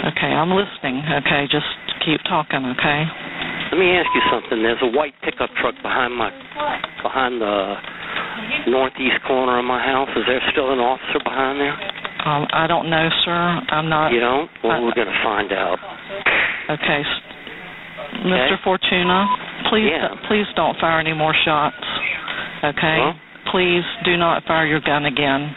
Okay, 0.04 0.34
I'm 0.34 0.52
listening. 0.52 1.04
Okay, 1.22 1.46
just 1.52 1.70
keep 2.06 2.20
talking. 2.28 2.66
Okay. 2.74 3.04
Let 3.72 3.80
me 3.80 3.92
ask 3.92 4.10
you 4.14 4.22
something. 4.32 4.62
There's 4.62 4.82
a 4.82 4.92
white 4.98 5.14
pickup 5.24 5.50
truck 5.62 5.76
behind 5.82 6.14
my 6.14 6.30
behind 7.02 7.42
the 7.42 7.76
northeast 8.68 9.22
corner 9.28 9.60
of 9.60 9.66
my 9.66 9.82
house. 9.82 10.10
Is 10.16 10.24
there 10.28 10.42
still 10.52 10.72
an 10.74 10.80
officer 10.80 11.20
behind 11.24 11.60
there? 11.60 11.93
Um, 12.24 12.48
I 12.54 12.68
don't 12.68 12.90
know, 12.90 13.10
sir. 13.26 13.32
I'm 13.32 13.90
not. 13.90 14.12
You 14.14 14.20
don't? 14.20 14.50
Well, 14.64 14.72
I- 14.74 14.80
we're 14.80 14.94
going 14.96 15.08
to 15.12 15.24
find 15.24 15.52
out. 15.52 15.78
Okay, 16.70 17.02
s- 17.04 17.22
Mr. 18.24 18.58
Fortunia, 18.64 19.28
please, 19.70 19.90
Yeah. 19.92 20.08
please 20.28 20.48
don't 20.56 20.78
fire 20.80 21.00
any 21.00 21.12
more 21.14 21.34
shots. 21.44 21.76
Okay. 22.64 22.98
Huh? 23.00 23.14
Please 23.52 23.84
do 24.06 24.16
not 24.16 24.44
fire 24.46 24.66
your 24.66 24.80
gun 24.80 25.06
again. 25.06 25.54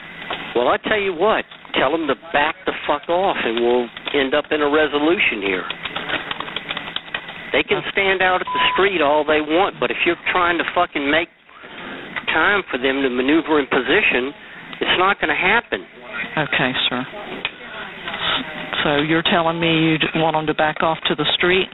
Well, 0.56 0.68
I 0.68 0.76
tell 0.78 0.99
you 0.99 1.14
what. 1.14 1.44
Tell 1.75 1.92
them 1.92 2.08
to 2.08 2.16
back 2.32 2.56
the 2.64 2.73
fuck 2.87 3.08
off, 3.08 3.37
and 3.44 3.61
we'll 3.61 3.88
end 4.14 4.35
up 4.35 4.50
in 4.50 4.61
a 4.62 4.68
resolution 4.68 5.42
here. 5.42 5.64
They 7.52 7.62
can 7.62 7.82
stand 7.92 8.23
out 8.23 8.40
at 8.40 8.46
the 8.52 8.61
street 8.73 9.00
all 9.00 9.23
they 9.25 9.40
want, 9.40 9.78
but 9.78 9.90
if 9.90 9.96
you're 10.04 10.18
trying 10.32 10.58
to 10.58 10.64
fucking 10.75 11.08
make 11.08 11.28
time 12.32 12.62
for 12.70 12.76
them 12.78 13.02
to 13.02 13.08
maneuver 13.11 13.61
in 13.61 13.66
position, 13.66 14.35
it's 14.80 14.99
not 14.99 15.20
going 15.20 15.30
to 15.30 15.38
happen. 15.40 15.87
Okay, 16.36 16.72
sir. 16.88 17.00
So 18.84 19.02
you're 19.02 19.24
telling 19.24 19.58
me 19.58 19.96
you 19.96 20.20
want 20.20 20.36
them 20.36 20.46
to 20.46 20.54
back 20.54 20.82
off 20.82 20.98
to 21.08 21.14
the 21.14 21.24
street? 21.34 21.66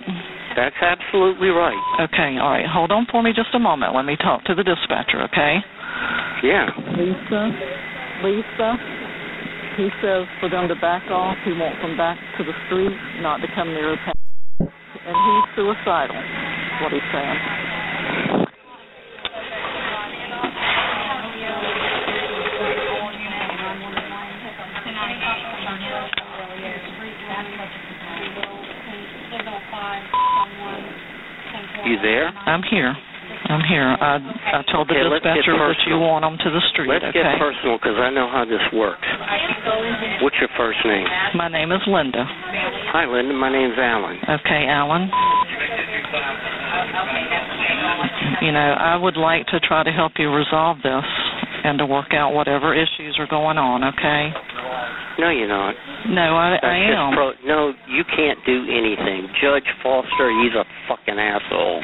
That's 0.55 0.77
absolutely 0.81 1.49
right. 1.49 1.77
Okay, 2.01 2.39
all 2.39 2.53
right. 2.53 2.67
Hold 2.69 2.93
on 2.93 3.07
for 3.11 3.23
me 3.23 3.33
just 3.35 3.51
a 3.55 3.59
moment. 3.59 3.95
Let 3.95 4.05
me 4.05 4.17
talk 4.17 4.45
to 4.45 4.55
the 4.55 4.63
dispatcher, 4.63 5.23
okay? 5.29 5.59
Yeah. 6.45 6.71
Lisa? 6.95 7.43
Lisa? 8.23 8.69
He 9.77 9.89
says 10.01 10.29
for 10.39 10.49
them 10.49 10.69
to 10.69 10.77
back 10.77 11.11
off. 11.11 11.37
He 11.45 11.53
wants 11.53 11.81
them 11.83 11.97
back 11.97 12.19
to 12.39 12.45
the 12.45 12.53
street, 12.67 12.95
not 13.21 13.41
to 13.41 13.49
come 13.55 13.69
near 13.69 13.97
the 13.97 14.01
town. 14.05 14.15
And 14.61 15.17
he's 15.17 15.47
suicidal, 15.57 16.15
is 16.15 16.79
what 16.81 16.93
he's 16.93 17.09
saying. 17.11 17.62
There? 32.03 32.29
I'm 32.29 32.63
here. 32.63 32.95
I'm 33.43 33.65
here. 33.67 33.85
I 33.85 34.23
I 34.55 34.63
told 34.71 34.87
the 34.89 34.95
Okay, 34.95 35.19
dispatcher 35.19 35.59
that 35.59 35.83
you 35.91 35.99
want 35.99 36.23
them 36.23 36.39
to 36.39 36.49
the 36.49 36.63
street. 36.71 36.89
Let's 36.89 37.11
okay. 37.11 37.27
get 37.27 37.43
personal 37.43 37.77
because 37.77 37.99
I 37.99 38.11
know 38.15 38.31
how 38.31 38.47
this 38.47 38.63
works. 38.71 39.03
What's 40.23 40.39
your 40.39 40.53
first 40.57 40.79
name? 40.87 41.07
My 41.35 41.49
name 41.51 41.73
is 41.73 41.83
Linda. 41.91 42.23
Hi, 42.95 43.05
Linda. 43.05 43.35
My 43.35 43.51
name's 43.51 43.75
Alan. 43.77 44.17
Okay, 44.23 44.63
Alan. 44.71 45.11
You 48.43 48.53
know, 48.53 48.75
I 48.79 48.97
would 48.97 49.17
like 49.17 49.47
to 49.55 49.61
try 49.61 49.83
to 49.83 49.91
help 49.91 50.13
you 50.19 50.31
resolve 50.31 50.79
this 50.83 51.07
and 51.65 51.79
to 51.79 51.87
work 51.87 52.15
out 52.15 52.35
whatever 52.35 52.75
issues 52.75 53.17
are 53.19 53.31
going 53.31 53.59
on. 53.59 53.83
Okay. 53.95 54.31
No, 55.23 55.31
you're 55.31 55.47
not. 55.47 55.79
No, 56.11 56.35
I, 56.35 56.59
That's 56.59 56.67
I 56.67 56.77
am. 56.91 57.15
Pro- 57.15 57.39
no, 57.47 57.71
you 57.87 58.03
can't 58.11 58.43
do 58.43 58.67
anything. 58.67 59.31
Judge 59.39 59.71
Foster, 59.79 60.35
he's 60.43 60.51
a 60.59 60.67
fucking 60.91 61.15
asshole. 61.15 61.79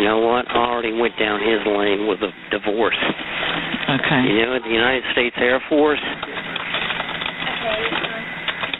You 0.00 0.08
know 0.08 0.24
what? 0.24 0.48
I 0.48 0.56
already 0.72 0.96
went 0.96 1.20
down 1.20 1.44
his 1.44 1.60
lane 1.68 2.08
with 2.08 2.24
a 2.24 2.32
divorce. 2.48 2.96
Okay. 2.96 4.24
You 4.24 4.40
know, 4.40 4.56
the 4.56 4.72
United 4.72 5.04
States 5.12 5.36
Air 5.36 5.60
Force, 5.68 6.00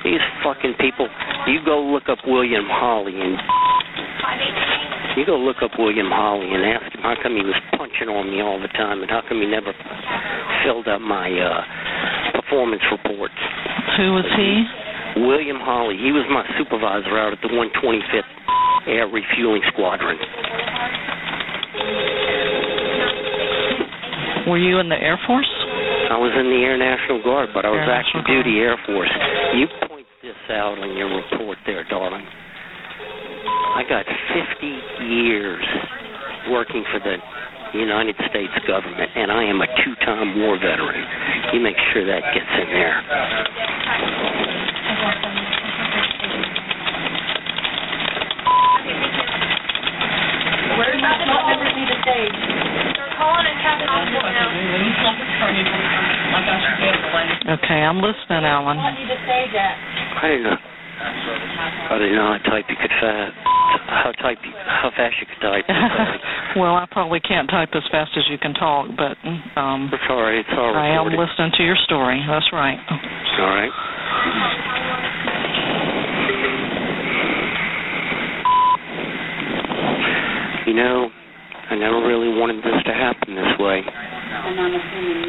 these 0.08 0.24
fucking 0.40 0.80
people. 0.80 1.04
You 1.46 1.60
go 1.60 1.84
look 1.84 2.08
up 2.08 2.24
William 2.24 2.64
Holly 2.64 3.12
and 3.12 3.36
you 5.20 5.26
go 5.26 5.36
look 5.36 5.60
up 5.60 5.72
William 5.76 6.08
Holly 6.08 6.48
and 6.48 6.64
ask 6.64 6.96
him 6.96 7.02
how 7.02 7.12
come 7.22 7.36
he 7.36 7.44
was 7.44 7.60
punching 7.76 8.08
on 8.08 8.30
me 8.30 8.40
all 8.40 8.56
the 8.56 8.72
time 8.72 9.02
and 9.02 9.10
how 9.10 9.20
come 9.28 9.40
he 9.42 9.46
never 9.46 9.76
filled 10.64 10.88
up 10.88 11.02
my 11.02 11.28
uh 11.28 11.60
performance 12.34 12.82
reports. 12.90 13.36
Who 13.96 14.14
was 14.14 14.28
he? 14.36 14.64
William 15.26 15.58
Holly, 15.58 15.98
he 15.98 16.12
was 16.12 16.24
my 16.30 16.46
supervisor 16.58 17.18
out 17.18 17.32
at 17.32 17.40
the 17.42 17.50
125th 17.50 18.30
Air 18.86 19.06
Refueling 19.08 19.62
Squadron. 19.72 20.18
Were 24.48 24.58
you 24.58 24.78
in 24.78 24.88
the 24.88 24.98
Air 24.98 25.18
Force? 25.26 25.50
I 26.10 26.18
was 26.18 26.34
in 26.34 26.50
the 26.50 26.62
Air 26.66 26.78
National 26.78 27.22
Guard, 27.22 27.50
but 27.54 27.64
I 27.64 27.70
was 27.70 27.86
Air 27.86 28.02
active 28.02 28.26
National 28.26 28.42
duty 28.42 28.58
Air 28.58 28.78
Force. 28.86 29.12
You 29.54 29.66
point 29.86 30.06
this 30.22 30.38
out 30.50 30.78
on 30.78 30.96
your 30.96 31.06
report 31.06 31.58
there, 31.66 31.84
darling. 31.86 32.26
I 33.78 33.82
got 33.86 34.06
50 34.06 35.06
years 35.06 35.62
working 36.50 36.84
for 36.90 36.98
the 36.98 37.16
United 37.78 38.16
States 38.30 38.52
government, 38.66 39.10
and 39.14 39.30
I 39.30 39.44
am 39.44 39.60
a 39.62 39.68
two-time 39.84 40.42
war 40.42 40.58
veteran. 40.58 41.06
You 41.54 41.60
make 41.60 41.76
sure 41.92 42.04
that 42.06 42.22
gets 42.34 42.50
in 42.58 42.68
there. 42.74 42.98
Where's 50.78 50.98
that? 50.98 51.18
What 51.30 51.46
members 51.46 51.74
need 51.78 51.88
to 51.94 51.98
stage? 52.02 52.34
They're 52.98 53.14
calling 53.14 53.46
and 53.46 53.58
tapping 53.62 53.86
off 53.86 54.06
now. 54.10 54.50
Okay, 57.54 57.80
I'm 57.82 58.00
listening, 58.02 58.44
Alan. 58.46 58.78
What 58.78 58.94
need 58.98 59.08
to 59.08 59.18
stage 59.26 59.54
at? 59.54 59.74
I 60.22 60.28
didn't 60.28 60.44
know. 60.44 60.58
I 61.00 61.98
didn't 61.98 62.14
know 62.14 62.36
how 62.36 62.50
type 62.50 62.66
you 62.68 62.76
could 62.76 62.92
fast. 63.00 63.34
How 63.86 64.12
type 64.20 64.38
you, 64.44 64.52
how 64.66 64.90
fast 64.94 65.16
you 65.20 65.26
could 65.26 65.40
type. 65.40 65.64
Well, 66.56 66.74
I 66.74 66.86
probably 66.90 67.20
can't 67.20 67.48
type 67.48 67.70
as 67.74 67.82
fast 67.90 68.10
as 68.16 68.24
you 68.30 68.38
can 68.38 68.54
talk, 68.54 68.88
but 68.96 69.16
um 69.58 69.90
It's 69.92 70.02
all 70.10 70.22
right. 70.22 70.34
It's 70.38 70.48
all 70.56 70.74
I 70.74 70.88
am 70.98 71.06
listening 71.06 71.52
to 71.56 71.62
your 71.62 71.76
story. 71.86 72.20
That's 72.26 72.50
right. 72.52 72.78
All 73.40 73.46
right. 73.46 73.70
You 80.66 80.74
know, 80.74 81.08
I 81.70 81.74
never 81.74 81.98
really 82.06 82.28
wanted 82.30 82.62
this 82.62 82.78
to 82.86 82.92
happen 82.94 83.34
this 83.34 83.54
way. 83.58 83.82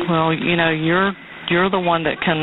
Well, 0.10 0.34
you 0.34 0.56
know, 0.56 0.70
you're 0.70 1.14
you're 1.50 1.70
the 1.70 1.80
one 1.82 2.04
that 2.04 2.22
can 2.22 2.38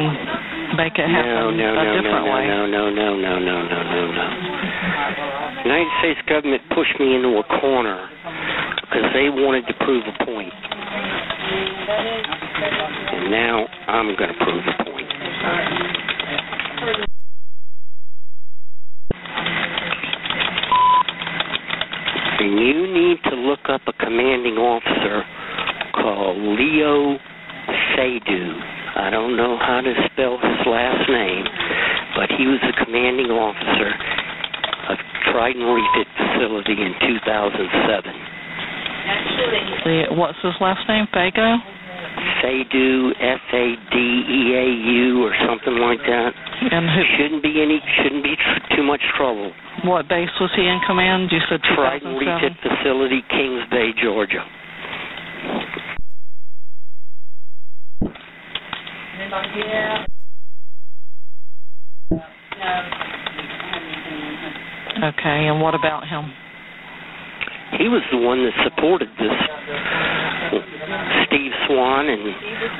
make 0.74 0.98
it 0.98 1.06
No, 1.06 1.14
happen 1.14 1.34
no, 1.34 1.48
a 1.48 1.52
no, 1.54 1.68
no, 1.78 1.94
different 2.02 2.26
no, 2.26 2.34
way. 2.34 2.42
no, 2.48 2.60
no, 2.66 2.82
no, 2.90 3.08
no, 3.14 3.32
no, 3.38 3.56
no, 3.62 3.78
no, 3.86 4.02
no. 4.10 4.26
United 5.64 5.90
States 6.00 6.20
government 6.28 6.62
pushed 6.74 6.98
me 6.98 7.14
into 7.14 7.38
a 7.38 7.44
corner 7.60 7.98
they 9.18 9.30
wanted 9.30 9.66
to 9.66 9.74
prove 9.82 10.04
a 10.06 10.24
point. 10.24 10.52
And 13.18 13.32
now 13.32 13.66
I'm 13.88 14.14
going 14.14 14.30
to 14.30 14.38
prove 14.38 14.62
a 14.62 14.84
point. 14.84 15.10
And 22.38 22.60
you 22.62 22.86
need 22.94 23.18
to 23.28 23.34
look 23.34 23.66
up 23.68 23.80
a 23.88 23.92
commanding 24.04 24.54
officer 24.54 25.24
called 25.94 26.38
Leo 26.38 27.18
Seydoux. 27.98 28.54
I 28.94 29.10
don't 29.10 29.36
know 29.36 29.58
how 29.58 29.80
to 29.80 29.94
spell 30.12 30.38
his 30.38 30.62
last 30.64 31.10
name, 31.10 31.44
but 32.14 32.30
he 32.38 32.46
was 32.46 32.60
the 32.62 32.84
commanding 32.84 33.32
officer 33.34 33.90
of 34.90 34.96
Trident 35.32 35.66
Refit 35.66 36.06
Facility 36.14 36.78
in 36.86 36.94
2007. 37.02 38.17
What's 40.16 40.38
his 40.42 40.54
last 40.60 40.86
name? 40.88 41.06
Fago? 41.14 41.58
Seydoux, 42.42 43.12
F-A-D-E-A-U, 43.20 45.22
or 45.22 45.32
something 45.46 45.76
like 45.78 45.98
that. 46.06 46.32
And 46.70 46.88
who? 46.90 47.02
Shouldn't 47.16 47.42
be 47.42 47.62
any, 47.62 47.80
shouldn't 48.02 48.22
be 48.22 48.34
tr- 48.36 48.76
too 48.76 48.82
much 48.82 49.00
trouble. 49.16 49.52
What 49.84 50.08
base 50.08 50.30
was 50.40 50.50
he 50.56 50.62
in 50.62 50.80
command? 50.86 51.30
You 51.30 51.38
said 51.48 51.60
Trident 51.74 52.18
2007. 52.18 52.56
Facility, 52.62 53.22
Kings 53.30 53.62
Bay, 53.70 53.90
Georgia. 54.02 54.44
Okay, 64.98 65.46
and 65.46 65.60
what 65.60 65.74
about 65.74 66.08
him? 66.08 66.32
He 67.88 67.94
was 67.96 68.04
the 68.12 68.20
one 68.20 68.44
that 68.44 68.52
supported 68.68 69.08
this. 69.16 69.32
Steve 71.24 71.52
Swan 71.64 72.04
and 72.04 72.20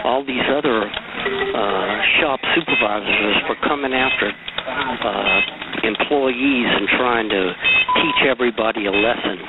all 0.05 0.21
these 0.21 0.45
other 0.53 0.85
uh, 0.85 1.95
shop 2.21 2.37
supervisors 2.53 3.41
for 3.49 3.57
coming 3.65 3.97
after 3.97 4.29
uh, 4.29 5.41
employees 5.89 6.69
and 6.69 6.85
trying 7.01 7.31
to 7.31 7.57
teach 8.05 8.29
everybody 8.29 8.85
a 8.85 8.93
lesson. 8.93 9.41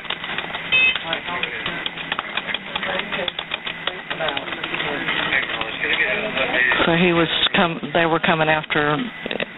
So 6.87 6.95
he 6.95 7.11
was 7.11 7.27
come. 7.51 7.81
They 7.93 8.05
were 8.05 8.23
coming 8.23 8.47
after 8.47 8.95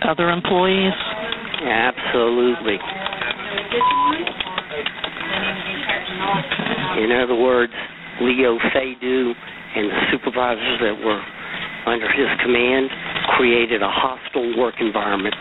other 0.10 0.32
employees. 0.32 0.98
Absolutely. 1.62 2.82
In 7.04 7.12
other 7.12 7.36
words, 7.36 7.74
Leo 8.22 8.58
Seydoux 8.74 9.34
and 9.76 9.89
the 9.89 10.02
supervisors 10.12 10.80
that 10.82 10.98
were 11.04 11.22
under 11.86 12.08
his 12.12 12.28
command 12.44 12.89
created 13.36 13.82
a 13.82 13.89
hostile 13.89 14.58
work 14.58 14.76
environment. 14.80 15.36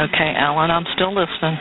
Okay, 0.00 0.32
Alan, 0.36 0.70
I'm 0.70 0.84
still 0.92 1.14
listening. 1.14 1.56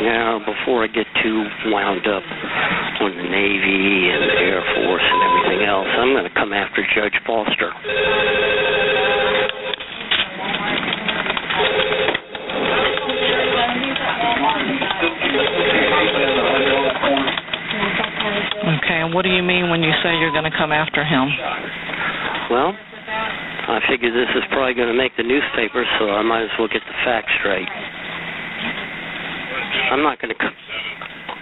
Now, 0.00 0.40
before 0.40 0.84
I 0.84 0.88
get 0.88 1.04
too 1.22 1.44
wound 1.66 2.06
up 2.08 2.24
on 3.00 3.16
the 3.16 3.22
Navy 3.22 4.08
and 4.08 4.22
the 4.24 4.36
Air 4.40 4.64
Force 4.76 5.04
and 5.04 5.20
everything 5.28 5.68
else, 5.68 5.88
I'm 5.92 6.12
going 6.12 6.24
to 6.24 6.32
come 6.32 6.52
after 6.52 6.80
Judge 6.96 7.12
Foster. 7.26 7.72
Okay, 18.84 19.00
and 19.04 19.12
what 19.14 19.22
do 19.22 19.30
you 19.30 19.42
mean 19.42 19.70
when 19.70 19.82
you 19.82 19.92
say 20.02 20.16
you're 20.16 20.32
going 20.32 20.50
to 20.50 20.56
come 20.56 20.72
after 20.72 21.04
him? 21.04 21.28
Well, 22.54 22.70
I 22.70 23.82
figure 23.90 24.14
this 24.14 24.30
is 24.30 24.46
probably 24.54 24.78
going 24.78 24.86
to 24.86 24.94
make 24.94 25.10
the 25.16 25.26
newspapers, 25.26 25.90
so 25.98 26.06
I 26.14 26.22
might 26.22 26.46
as 26.46 26.54
well 26.56 26.68
get 26.70 26.86
the 26.86 26.94
facts 27.02 27.34
straight. 27.42 27.66
I'm 29.90 30.06
not 30.06 30.22
going 30.22 30.30
to. 30.30 30.38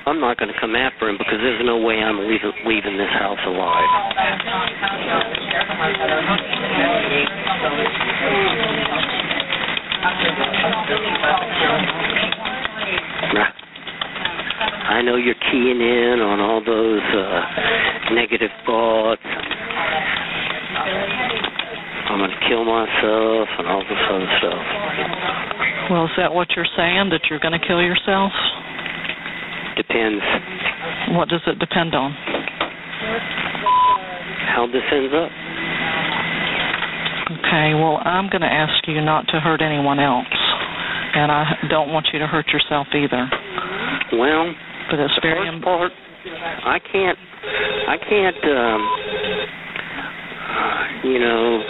I'm 0.08 0.20
not 0.24 0.38
going 0.38 0.48
to 0.48 0.58
come 0.58 0.74
after 0.74 1.10
him 1.10 1.18
because 1.18 1.36
there's 1.36 1.60
no 1.66 1.76
way 1.84 2.00
I'm 2.00 2.16
leaving, 2.16 2.52
leaving 2.64 2.96
this 2.96 3.12
house 3.12 3.38
alive. 3.44 3.92
I 14.88 15.02
know 15.04 15.16
you're 15.16 15.34
keying 15.52 15.80
in 15.80 16.20
on 16.20 16.40
all 16.40 16.64
those 16.64 17.02
uh, 17.02 18.14
negative 18.14 18.50
thoughts. 18.64 19.21
I'm 22.12 22.20
going 22.20 22.28
to 22.30 22.44
kill 22.44 22.64
myself 22.68 23.48
and 23.56 23.64
all 23.66 23.80
this 23.88 24.02
other 24.12 24.28
stuff. 24.36 24.64
Well, 25.88 26.04
is 26.04 26.14
that 26.20 26.32
what 26.32 26.52
you're 26.54 26.68
saying, 26.76 27.08
that 27.08 27.24
you're 27.32 27.40
going 27.40 27.56
to 27.56 27.64
kill 27.66 27.80
yourself? 27.80 28.32
Depends 29.80 30.20
What 31.16 31.28
does 31.32 31.40
it 31.48 31.58
depend 31.58 31.94
on? 31.94 32.12
how 34.52 34.66
this 34.68 34.84
ends 34.92 35.12
up. 35.16 35.32
Okay, 37.40 37.72
well, 37.72 37.96
I'm 38.04 38.28
going 38.28 38.44
to 38.44 38.52
ask 38.52 38.86
you 38.86 39.00
not 39.00 39.24
to 39.32 39.40
hurt 39.40 39.62
anyone 39.62 39.98
else. 39.98 40.28
And 41.14 41.32
I 41.32 41.44
don't 41.70 41.88
want 41.92 42.08
you 42.12 42.18
to 42.18 42.26
hurt 42.26 42.48
yourself 42.52 42.86
either. 42.92 43.28
Well, 44.12 44.52
But 44.90 45.00
it's 45.00 45.14
the 45.16 45.22
very 45.22 45.48
first 45.48 45.64
part, 45.64 45.92
I 46.64 46.78
can't, 46.78 47.18
I 47.88 47.96
can't, 47.96 48.44
um, 48.44 48.80
you 51.10 51.18
know, 51.18 51.62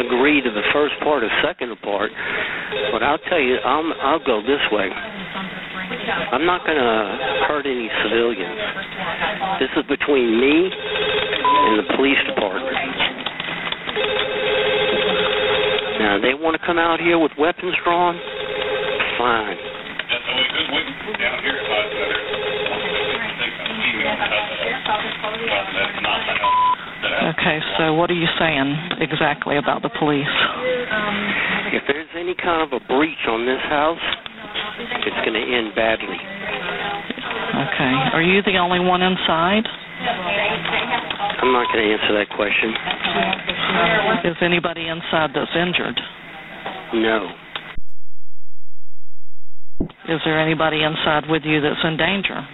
agree 0.00 0.40
to 0.40 0.50
the 0.50 0.64
first 0.72 0.94
part 1.02 1.22
or 1.22 1.30
second 1.44 1.76
part. 1.82 2.10
But 2.92 3.02
I'll 3.02 3.20
tell 3.28 3.40
you, 3.40 3.58
I'm, 3.60 3.92
I'll 4.00 4.24
go 4.24 4.40
this 4.40 4.62
way. 4.72 4.88
I'm 6.32 6.46
not 6.46 6.64
going 6.64 6.78
to 6.78 6.92
hurt 7.48 7.66
any 7.66 7.90
civilians. 8.02 8.58
This 9.60 9.70
is 9.76 9.84
between 9.88 10.40
me 10.40 10.70
and 10.72 11.78
the 11.78 11.86
police 11.96 12.18
department. 12.26 12.76
Now, 16.00 16.18
they 16.20 16.34
want 16.34 16.58
to 16.58 16.66
come 16.66 16.78
out 16.78 17.00
here 17.00 17.18
with 17.18 17.32
weapons 17.38 17.74
drawn? 17.84 18.18
Fine. 19.18 19.56
Okay, 27.02 27.58
so 27.78 27.94
what 27.94 28.10
are 28.10 28.18
you 28.18 28.28
saying 28.38 29.00
exactly 29.00 29.56
about 29.56 29.82
the 29.82 29.90
police? 29.98 30.30
Um, 30.90 31.74
if 31.74 31.82
there's 31.88 32.08
any 32.14 32.34
kind 32.34 32.62
of 32.62 32.70
a 32.70 32.84
breach 32.86 33.26
on 33.26 33.44
this 33.46 33.60
house, 33.66 33.98
it's 34.78 35.20
going 35.26 35.34
to 35.34 35.42
end 35.42 35.74
badly. 35.74 36.18
Okay. 37.52 37.92
Are 38.14 38.22
you 38.22 38.42
the 38.42 38.56
only 38.58 38.78
one 38.78 39.02
inside? 39.02 39.66
I'm 41.42 41.52
not 41.52 41.66
going 41.72 41.84
to 41.84 41.92
answer 41.92 42.14
that 42.14 42.30
question. 42.34 42.70
Is 44.30 44.36
anybody 44.40 44.86
inside 44.86 45.30
that's 45.34 45.50
injured? 45.58 45.98
No. 46.94 47.30
Is 50.08 50.20
there 50.24 50.38
anybody 50.38 50.82
inside 50.82 51.28
with 51.28 51.42
you 51.44 51.60
that's 51.60 51.82
in 51.84 51.96
danger? 51.96 52.46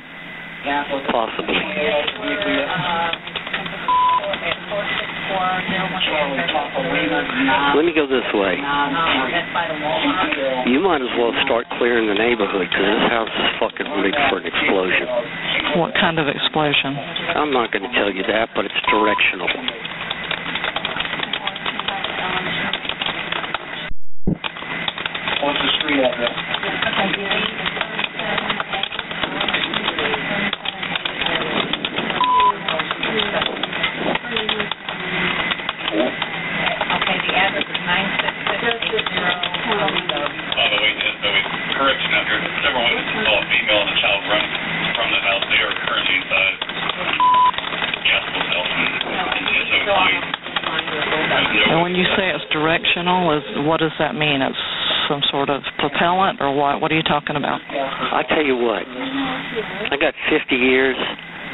Possibly. 1.13 1.55
Let 7.77 7.85
me 7.85 7.93
go 7.95 8.07
this 8.09 8.25
way. 8.35 8.57
You 10.67 10.81
might 10.81 11.03
as 11.03 11.13
well 11.19 11.33
start 11.45 11.67
clearing 11.79 12.09
the 12.09 12.15
neighborhood 12.15 12.67
because 12.69 12.85
this 12.85 13.07
house 13.13 13.29
is 13.29 13.51
fucking 13.61 13.87
ready 14.01 14.13
for 14.31 14.39
an 14.39 14.47
explosion. 14.47 15.07
What 15.79 15.95
kind 16.01 16.19
of 16.19 16.27
explosion? 16.29 16.97
I'm 17.37 17.53
not 17.53 17.73
going 17.73 17.83
to 17.85 17.93
tell 17.95 18.11
you 18.13 18.23
that, 18.25 18.49
but 18.57 18.65
it's 18.65 18.81
directional. 18.91 19.49
What's 25.45 25.61
the 25.61 25.71
street 25.79 26.01
address? 26.03 26.35
Okay, 35.89 37.17
the 37.25 37.33
address 37.33 37.65
is 37.65 37.81
nine 37.89 38.09
six 38.21 38.35
six 38.45 38.61
eight 38.69 39.09
zero. 39.09 39.33
By 39.33 40.67
the 40.69 40.79
way, 40.85 40.93
just 41.01 41.21
a 41.25 41.33
correction 41.81 42.11
out 42.13 42.27
here, 42.29 42.43
several 42.61 42.85
witnesses 42.85 43.25
saw 43.25 43.41
a 43.41 43.45
female 43.49 43.81
and 43.87 43.89
a 43.89 43.97
child 44.03 44.23
run 44.29 44.45
from 44.93 45.09
the 45.09 45.21
house. 45.25 45.45
They 45.49 45.61
are 45.65 45.73
currently 45.89 46.15
inside 46.21 46.55
Gaskell's 48.05 48.49
house 48.53 48.73
in 48.77 48.91
in 49.39 49.45
SO3. 49.65 49.97
And 51.73 51.81
when 51.81 51.95
you 51.97 52.05
say 52.17 52.29
it's 52.29 52.45
directional, 52.53 53.33
is 53.33 53.45
what 53.69 53.85
does 53.85 53.93
that 54.01 54.17
mean? 54.17 54.41
It's 54.41 54.57
some 55.13 55.21
sort 55.29 55.53
of 55.53 55.61
propellant 55.77 56.41
or 56.41 56.57
what? 56.57 56.81
What 56.81 56.89
are 56.91 56.97
you 56.97 57.05
talking 57.05 57.37
about? 57.37 57.61
I 57.69 58.25
tell 58.33 58.45
you 58.45 58.57
what, 58.57 58.83
I 58.89 59.97
got 60.01 60.17
50 60.33 60.57
years 60.57 60.97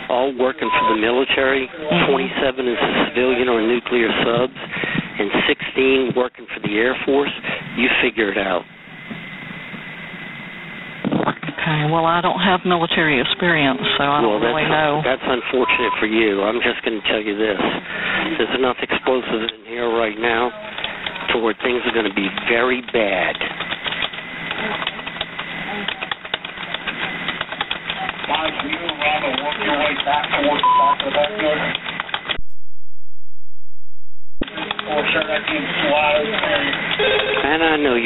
all 0.09 0.31
working 0.38 0.70
for 0.70 0.94
the 0.94 1.00
military, 1.00 1.66
mm-hmm. 1.66 2.12
27 2.12 2.68
as 2.68 2.79
a 2.79 2.90
civilian 3.11 3.48
on 3.48 3.66
nuclear 3.66 4.11
subs, 4.22 4.55
and 4.55 5.27
16 5.50 6.14
working 6.14 6.46
for 6.55 6.61
the 6.62 6.74
Air 6.79 6.94
Force. 7.05 7.33
You 7.77 7.88
figure 8.03 8.31
it 8.31 8.38
out. 8.38 8.62
Okay, 11.24 11.88
well, 11.88 12.05
I 12.05 12.20
don't 12.20 12.44
have 12.44 12.61
military 12.68 13.16
experience, 13.18 13.81
so 13.96 14.05
I 14.05 14.20
well, 14.20 14.37
don't 14.37 14.44
really 14.44 14.68
know. 14.68 15.00
that's 15.00 15.24
unfortunate 15.24 15.96
for 15.96 16.05
you. 16.05 16.44
I'm 16.44 16.61
just 16.61 16.85
going 16.85 17.00
to 17.00 17.05
tell 17.09 17.22
you 17.24 17.33
this. 17.40 17.57
There's 18.37 18.55
enough 18.61 18.77
explosives 18.85 19.48
in 19.48 19.64
here 19.64 19.88
right 19.88 20.18
now 20.20 20.53
where 21.40 21.54
things 21.62 21.82
are 21.86 21.92
going 21.92 22.08
to 22.08 22.14
be 22.14 22.28
very 22.48 22.82
bad. 22.92 23.34
Mike, 28.28 28.54
can 28.60 28.70
you 28.70 28.78
around 28.86 29.22
and 29.24 29.36
work 29.42 29.58
your 29.64 29.78
way 29.78 29.94
back 30.04 30.24
towards 30.30 30.62
the 30.62 30.74
back 30.78 30.98
of 31.00 31.04
the 31.04 31.14
backyard? 31.14 31.60
Or 34.84 35.00
sure 35.10 35.26
that 35.26 35.42
can 35.48 35.64
slide 35.82 36.22
over. 36.22 36.54
And 37.44 37.62
I 37.62 37.76
know 37.76 37.96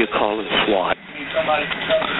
SWAT. 0.66 0.96
Need 0.96 1.28
somebody 1.34 1.64
to 1.66 1.78
come. 1.86 2.18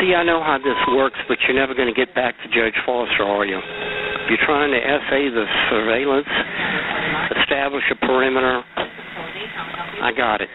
See, 0.00 0.14
I 0.14 0.22
know 0.22 0.42
how 0.42 0.58
this 0.58 0.76
works, 0.94 1.18
but 1.28 1.38
you're 1.46 1.56
never 1.56 1.74
going 1.74 1.88
to 1.88 1.94
get 1.94 2.14
back 2.14 2.34
to 2.42 2.48
Judge 2.48 2.76
Foster, 2.84 3.24
are 3.24 3.46
you? 3.46 3.58
You're 4.28 4.44
trying 4.46 4.72
to 4.72 4.80
essay 4.80 5.28
the 5.28 5.44
surveillance, 5.70 6.28
establish 7.44 7.84
a 7.92 7.96
perimeter. 8.06 8.62
I 10.02 10.10
got 10.16 10.40
it. 10.40 10.48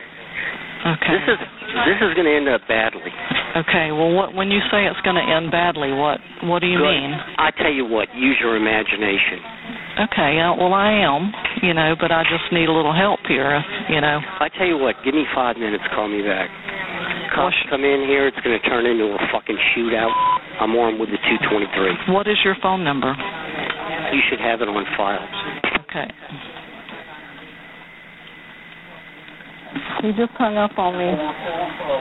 Okay. 0.80 1.12
This 1.12 1.26
is 1.36 1.40
this 1.86 2.00
is 2.02 2.12
going 2.16 2.26
to 2.26 2.36
end 2.36 2.48
up 2.48 2.64
badly. 2.68 3.12
Okay. 3.58 3.92
Well, 3.92 4.16
what 4.16 4.34
when 4.34 4.50
you 4.50 4.60
say 4.72 4.88
it's 4.88 5.00
going 5.04 5.20
to 5.20 5.28
end 5.28 5.52
badly, 5.52 5.92
what 5.92 6.18
what 6.48 6.64
do 6.64 6.68
you 6.68 6.80
Good. 6.80 6.88
mean? 6.88 7.12
I 7.38 7.52
tell 7.52 7.72
you 7.72 7.86
what, 7.86 8.08
use 8.16 8.38
your 8.40 8.56
imagination. 8.56 9.44
Okay. 10.08 10.40
Uh, 10.40 10.56
well, 10.56 10.74
I 10.74 10.96
am, 11.04 11.34
you 11.62 11.74
know, 11.76 11.96
but 12.00 12.12
I 12.12 12.24
just 12.24 12.48
need 12.56 12.70
a 12.70 12.76
little 12.76 12.96
help 12.96 13.20
here, 13.28 13.60
you 13.92 14.00
know. 14.00 14.24
I 14.40 14.48
tell 14.56 14.66
you 14.66 14.78
what, 14.78 14.96
give 15.04 15.14
me 15.14 15.26
five 15.36 15.58
minutes, 15.58 15.84
call 15.94 16.08
me 16.08 16.24
back. 16.24 16.48
Cops 17.36 17.56
come 17.70 17.84
in 17.84 18.08
here, 18.08 18.26
it's 18.28 18.40
going 18.40 18.56
to 18.58 18.64
turn 18.70 18.86
into 18.86 19.12
a 19.12 19.20
fucking 19.32 19.58
shootout. 19.76 20.12
I'm 20.64 20.76
armed 20.76 21.00
with 21.00 21.10
the 21.10 21.20
223. 21.20 22.16
What 22.16 22.28
is 22.28 22.38
your 22.44 22.56
phone 22.64 22.84
number? 22.84 23.12
You 24.12 24.22
should 24.30 24.40
have 24.42 24.62
it 24.62 24.68
on 24.68 24.86
file. 24.98 25.22
Okay. 25.86 26.10
He 30.02 30.10
just 30.18 30.34
hung 30.34 30.58
up 30.58 30.74
on 30.80 30.98
me. 30.98 31.14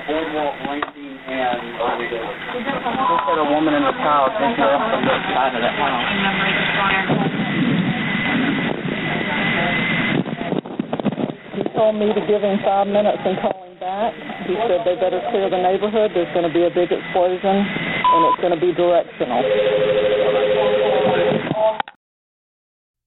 Boardwalk 0.08 0.54
landing 0.64 1.18
and 1.28 1.60
look 1.76 3.28
at 3.28 3.36
a 3.36 3.44
woman 3.52 3.74
and 3.76 3.84
a 3.84 3.92
child 4.00 4.32
taking 4.40 4.56
her 4.56 4.72
up 4.72 4.88
from 4.88 5.04
the 5.04 5.12
side 5.36 5.52
of 5.52 5.60
that 5.60 5.76
house. 5.76 6.08
He 11.60 11.62
told 11.76 12.00
me 12.00 12.08
to 12.14 12.22
give 12.24 12.40
him 12.40 12.56
five 12.64 12.86
minutes 12.86 13.20
and 13.20 13.36
call 13.44 13.68
him 13.68 13.76
back. 13.76 14.14
He 14.48 14.56
said 14.64 14.80
they 14.88 14.96
better 14.96 15.20
clear 15.28 15.50
the 15.50 15.60
neighborhood. 15.60 16.12
There's 16.14 16.32
going 16.32 16.48
to 16.48 16.54
be 16.54 16.64
a 16.64 16.72
big 16.72 16.88
explosion, 16.88 17.52
and 17.52 18.20
it's 18.32 18.40
going 18.40 18.54
to 18.56 18.60
be 18.60 18.72
directional. 18.72 19.44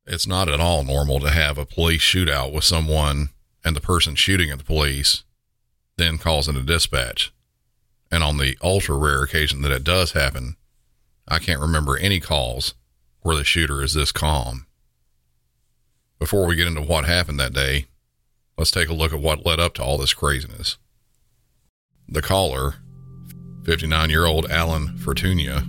It's 0.06 0.28
not 0.28 0.50
at 0.50 0.60
all 0.60 0.84
normal 0.84 1.20
to 1.20 1.30
have 1.30 1.58
a 1.58 1.66
police 1.66 2.02
shootout 2.02 2.52
with 2.52 2.64
someone 2.64 3.30
and 3.64 3.76
the 3.76 3.82
person 3.82 4.16
shooting 4.16 4.50
at 4.50 4.58
the 4.58 4.64
police 4.64 5.24
then 5.98 6.18
calls 6.18 6.48
in 6.48 6.56
a 6.56 6.64
dispatch. 6.64 7.32
And 8.12 8.24
on 8.24 8.38
the 8.38 8.58
ultra 8.62 8.98
rare 8.98 9.24
occasion 9.24 9.62
that 9.62 9.72
it 9.72 9.84
does 9.84 10.14
happen, 10.14 10.56
I 11.28 11.40
can't 11.40 11.62
remember 11.62 11.98
any 11.98 12.20
calls 12.20 12.74
where 13.22 13.36
the 13.36 13.44
shooter 13.44 13.84
is 13.84 13.94
this 13.94 14.12
calm. 14.12 14.66
Before 16.20 16.46
we 16.46 16.56
get 16.56 16.68
into 16.68 16.82
what 16.82 17.06
happened 17.06 17.40
that 17.40 17.54
day, 17.54 17.86
let's 18.58 18.72
take 18.72 18.90
a 18.90 18.94
look 18.94 19.14
at 19.14 19.22
what 19.22 19.46
led 19.46 19.60
up 19.60 19.76
to 19.76 19.84
all 19.84 19.98
this 19.98 20.14
craziness. 20.14 20.78
The 22.08 22.22
caller 22.22 22.76
59 23.64 24.10
year 24.10 24.26
old 24.26 24.50
Alan 24.50 24.98
Fortunia 24.98 25.68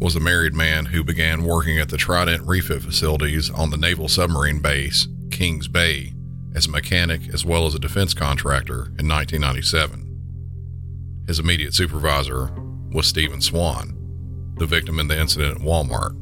was 0.00 0.16
a 0.16 0.20
married 0.20 0.54
man 0.54 0.86
who 0.86 1.04
began 1.04 1.44
working 1.44 1.78
at 1.78 1.90
the 1.90 1.98
Trident 1.98 2.46
refit 2.46 2.82
facilities 2.82 3.50
on 3.50 3.68
the 3.68 3.76
naval 3.76 4.08
submarine 4.08 4.60
base, 4.60 5.06
Kings 5.30 5.68
Bay, 5.68 6.14
as 6.54 6.66
a 6.66 6.70
mechanic 6.70 7.28
as 7.34 7.44
well 7.44 7.66
as 7.66 7.74
a 7.74 7.78
defense 7.78 8.14
contractor 8.14 8.86
in 8.98 9.06
1997. 9.06 10.06
His 11.26 11.38
immediate 11.38 11.74
supervisor 11.74 12.50
was 12.90 13.06
Stephen 13.06 13.42
Swan, 13.42 13.94
the 14.56 14.64
victim 14.64 14.98
in 14.98 15.08
the 15.08 15.20
incident 15.20 15.60
at 15.60 15.62
Walmart. 15.62 16.16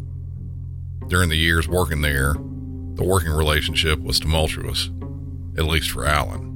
During 1.08 1.28
the 1.28 1.36
years 1.36 1.68
working 1.68 2.02
there, 2.02 2.34
the 2.34 3.04
working 3.04 3.30
relationship 3.30 4.00
was 4.00 4.18
tumultuous, 4.18 4.90
at 5.56 5.64
least 5.66 5.92
for 5.92 6.04
Alan. 6.04 6.48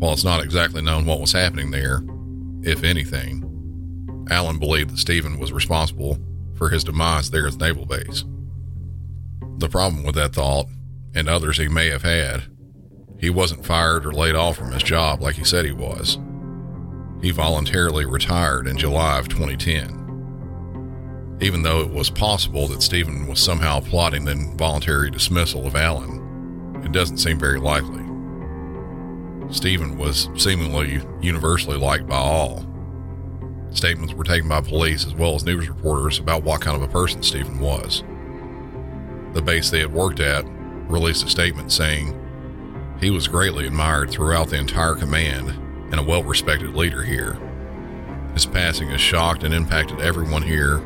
While 0.00 0.12
it's 0.12 0.24
not 0.24 0.42
exactly 0.42 0.82
known 0.82 1.06
what 1.06 1.20
was 1.20 1.32
happening 1.32 1.70
there, 1.70 2.02
if 2.62 2.82
anything, 2.82 3.47
Alan 4.30 4.58
believed 4.58 4.90
that 4.90 4.98
Stephen 4.98 5.38
was 5.38 5.52
responsible 5.52 6.18
for 6.54 6.68
his 6.68 6.84
demise 6.84 7.30
there 7.30 7.46
at 7.46 7.58
the 7.58 7.66
naval 7.66 7.86
base. 7.86 8.24
The 9.58 9.68
problem 9.68 10.04
with 10.04 10.14
that 10.16 10.34
thought, 10.34 10.66
and 11.14 11.28
others 11.28 11.58
he 11.58 11.68
may 11.68 11.88
have 11.88 12.02
had, 12.02 12.44
he 13.18 13.30
wasn't 13.30 13.66
fired 13.66 14.06
or 14.06 14.12
laid 14.12 14.34
off 14.34 14.56
from 14.56 14.72
his 14.72 14.82
job 14.82 15.20
like 15.20 15.36
he 15.36 15.44
said 15.44 15.64
he 15.64 15.72
was. 15.72 16.18
He 17.20 17.32
voluntarily 17.32 18.04
retired 18.04 18.68
in 18.68 18.78
July 18.78 19.18
of 19.18 19.28
2010. 19.28 21.36
Even 21.40 21.62
though 21.62 21.80
it 21.80 21.90
was 21.90 22.10
possible 22.10 22.68
that 22.68 22.82
Stephen 22.82 23.26
was 23.26 23.40
somehow 23.40 23.80
plotting 23.80 24.24
the 24.24 24.32
involuntary 24.32 25.10
dismissal 25.10 25.66
of 25.66 25.76
Allen, 25.76 26.82
it 26.84 26.92
doesn't 26.92 27.18
seem 27.18 27.38
very 27.38 27.58
likely. 27.58 28.04
Stephen 29.52 29.96
was 29.96 30.28
seemingly 30.36 31.00
universally 31.20 31.76
liked 31.76 32.06
by 32.06 32.16
all. 32.16 32.64
Statements 33.70 34.14
were 34.14 34.24
taken 34.24 34.48
by 34.48 34.60
police 34.60 35.06
as 35.06 35.14
well 35.14 35.34
as 35.34 35.44
news 35.44 35.68
reporters 35.68 36.18
about 36.18 36.42
what 36.42 36.60
kind 36.60 36.76
of 36.76 36.82
a 36.82 36.92
person 36.92 37.22
Stephen 37.22 37.60
was. 37.60 38.02
The 39.34 39.42
base 39.42 39.70
they 39.70 39.80
had 39.80 39.92
worked 39.92 40.20
at 40.20 40.44
released 40.88 41.24
a 41.24 41.28
statement 41.28 41.70
saying 41.70 42.18
he 43.00 43.10
was 43.10 43.28
greatly 43.28 43.66
admired 43.66 44.10
throughout 44.10 44.48
the 44.48 44.58
entire 44.58 44.94
command 44.94 45.50
and 45.90 46.00
a 46.00 46.02
well 46.02 46.22
respected 46.24 46.74
leader 46.74 47.02
here. 47.02 47.38
His 48.34 48.46
passing 48.46 48.88
has 48.88 49.00
shocked 49.00 49.44
and 49.44 49.54
impacted 49.54 50.00
everyone 50.00 50.42
here, 50.42 50.78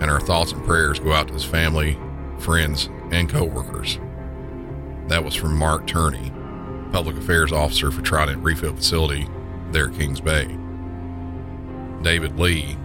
and 0.00 0.10
our 0.10 0.20
thoughts 0.20 0.52
and 0.52 0.64
prayers 0.64 0.98
go 0.98 1.12
out 1.12 1.28
to 1.28 1.34
his 1.34 1.44
family, 1.44 1.98
friends, 2.38 2.88
and 3.10 3.28
co 3.28 3.44
workers. 3.44 3.98
That 5.08 5.24
was 5.24 5.34
from 5.34 5.56
Mark 5.56 5.86
Turney, 5.86 6.30
Public 6.92 7.16
Affairs 7.16 7.52
Officer 7.52 7.90
for 7.90 8.02
Trident 8.02 8.42
Refit 8.42 8.76
Facility 8.76 9.28
there 9.72 9.88
at 9.88 9.94
Kings 9.94 10.20
Bay. 10.20 10.56
David 12.02 12.38
Lee, 12.38 12.76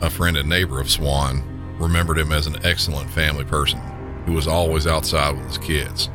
a 0.00 0.08
friend 0.08 0.36
and 0.36 0.48
neighbor 0.48 0.80
of 0.80 0.90
Swan, 0.90 1.42
remembered 1.78 2.18
him 2.18 2.32
as 2.32 2.46
an 2.46 2.64
excellent 2.64 3.10
family 3.10 3.44
person 3.44 3.80
who 4.24 4.32
was 4.32 4.46
always 4.46 4.86
outside 4.86 5.36
with 5.36 5.46
his 5.46 5.58
kids. 5.58 6.10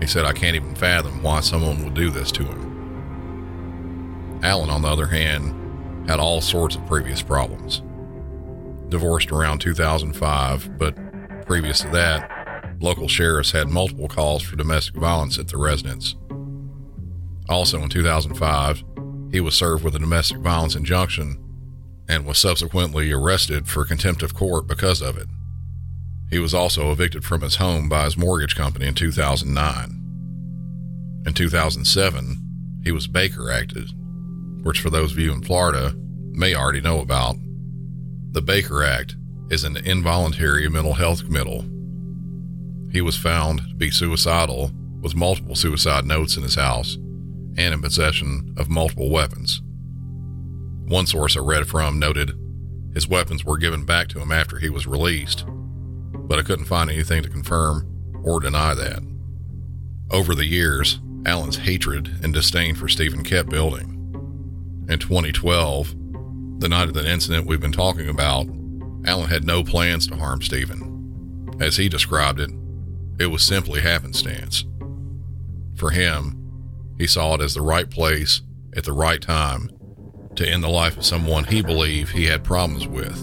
He 0.00 0.06
said, 0.06 0.24
I 0.24 0.32
can't 0.32 0.56
even 0.56 0.74
fathom 0.74 1.22
why 1.22 1.40
someone 1.40 1.84
would 1.84 1.94
do 1.94 2.10
this 2.10 2.32
to 2.32 2.44
him. 2.44 4.40
Alan, 4.42 4.70
on 4.70 4.80
the 4.82 4.88
other 4.88 5.06
hand, 5.06 6.08
had 6.08 6.18
all 6.18 6.40
sorts 6.40 6.76
of 6.76 6.86
previous 6.86 7.20
problems. 7.20 7.82
Divorced 8.88 9.30
around 9.30 9.58
2005, 9.60 10.78
but 10.78 10.96
previous 11.46 11.80
to 11.80 11.88
that, 11.88 12.76
local 12.80 13.06
sheriffs 13.06 13.52
had 13.52 13.68
multiple 13.68 14.08
calls 14.08 14.42
for 14.42 14.56
domestic 14.56 14.96
violence 14.96 15.38
at 15.38 15.48
the 15.48 15.58
residence. 15.58 16.16
Also 17.50 17.82
in 17.82 17.90
2005, 17.90 18.82
he 19.30 19.40
was 19.40 19.54
served 19.54 19.84
with 19.84 19.94
a 19.94 19.98
domestic 19.98 20.38
violence 20.38 20.74
injunction 20.74 21.38
and 22.10 22.26
was 22.26 22.38
subsequently 22.38 23.12
arrested 23.12 23.68
for 23.68 23.84
contempt 23.84 24.24
of 24.24 24.34
court 24.34 24.66
because 24.66 25.00
of 25.00 25.16
it. 25.16 25.28
He 26.28 26.40
was 26.40 26.52
also 26.52 26.90
evicted 26.90 27.24
from 27.24 27.42
his 27.42 27.56
home 27.56 27.88
by 27.88 28.04
his 28.04 28.16
mortgage 28.16 28.56
company 28.56 28.88
in 28.88 28.94
2009. 28.94 31.22
In 31.24 31.32
2007, 31.32 32.80
he 32.82 32.90
was 32.90 33.06
Baker 33.06 33.52
Acted, 33.52 33.92
which, 34.64 34.80
for 34.80 34.90
those 34.90 35.12
of 35.12 35.20
you 35.20 35.32
in 35.32 35.42
Florida, 35.42 35.94
may 36.32 36.52
already 36.52 36.80
know 36.80 37.00
about. 37.00 37.36
The 38.32 38.42
Baker 38.42 38.82
Act 38.82 39.14
is 39.48 39.62
an 39.62 39.76
involuntary 39.76 40.68
mental 40.68 40.94
health 40.94 41.24
committal. 41.24 41.64
He 42.90 43.00
was 43.00 43.16
found 43.16 43.60
to 43.68 43.74
be 43.76 43.92
suicidal 43.92 44.72
with 45.00 45.14
multiple 45.14 45.54
suicide 45.54 46.04
notes 46.04 46.36
in 46.36 46.42
his 46.42 46.56
house 46.56 46.96
and 47.56 47.72
in 47.72 47.80
possession 47.80 48.52
of 48.56 48.68
multiple 48.68 49.10
weapons. 49.10 49.62
One 50.90 51.06
source 51.06 51.36
I 51.36 51.40
read 51.40 51.68
from 51.68 52.00
noted 52.00 52.32
his 52.94 53.06
weapons 53.06 53.44
were 53.44 53.58
given 53.58 53.84
back 53.84 54.08
to 54.08 54.18
him 54.18 54.32
after 54.32 54.58
he 54.58 54.68
was 54.68 54.88
released, 54.88 55.44
but 55.46 56.36
I 56.36 56.42
couldn't 56.42 56.64
find 56.64 56.90
anything 56.90 57.22
to 57.22 57.28
confirm 57.28 58.20
or 58.24 58.40
deny 58.40 58.74
that. 58.74 59.00
Over 60.10 60.34
the 60.34 60.46
years, 60.46 60.98
Alan's 61.24 61.58
hatred 61.58 62.18
and 62.24 62.34
disdain 62.34 62.74
for 62.74 62.88
Stephen 62.88 63.22
kept 63.22 63.50
building. 63.50 63.86
In 64.88 64.98
2012, 64.98 65.94
the 66.58 66.68
night 66.68 66.88
of 66.88 66.94
the 66.94 67.08
incident 67.08 67.46
we've 67.46 67.60
been 67.60 67.70
talking 67.70 68.08
about, 68.08 68.48
Alan 69.06 69.30
had 69.30 69.44
no 69.44 69.62
plans 69.62 70.08
to 70.08 70.16
harm 70.16 70.42
Stephen. 70.42 71.54
As 71.60 71.76
he 71.76 71.88
described 71.88 72.40
it, 72.40 72.50
it 73.20 73.26
was 73.26 73.44
simply 73.44 73.80
happenstance. 73.80 74.64
For 75.76 75.90
him, 75.90 76.96
he 76.98 77.06
saw 77.06 77.36
it 77.36 77.42
as 77.42 77.54
the 77.54 77.62
right 77.62 77.88
place 77.88 78.42
at 78.76 78.82
the 78.82 78.92
right 78.92 79.22
time 79.22 79.70
to 80.36 80.48
end 80.48 80.62
the 80.62 80.68
life 80.68 80.96
of 80.96 81.04
someone 81.04 81.44
he 81.44 81.62
believed 81.62 82.12
he 82.12 82.26
had 82.26 82.44
problems 82.44 82.86
with, 82.86 83.18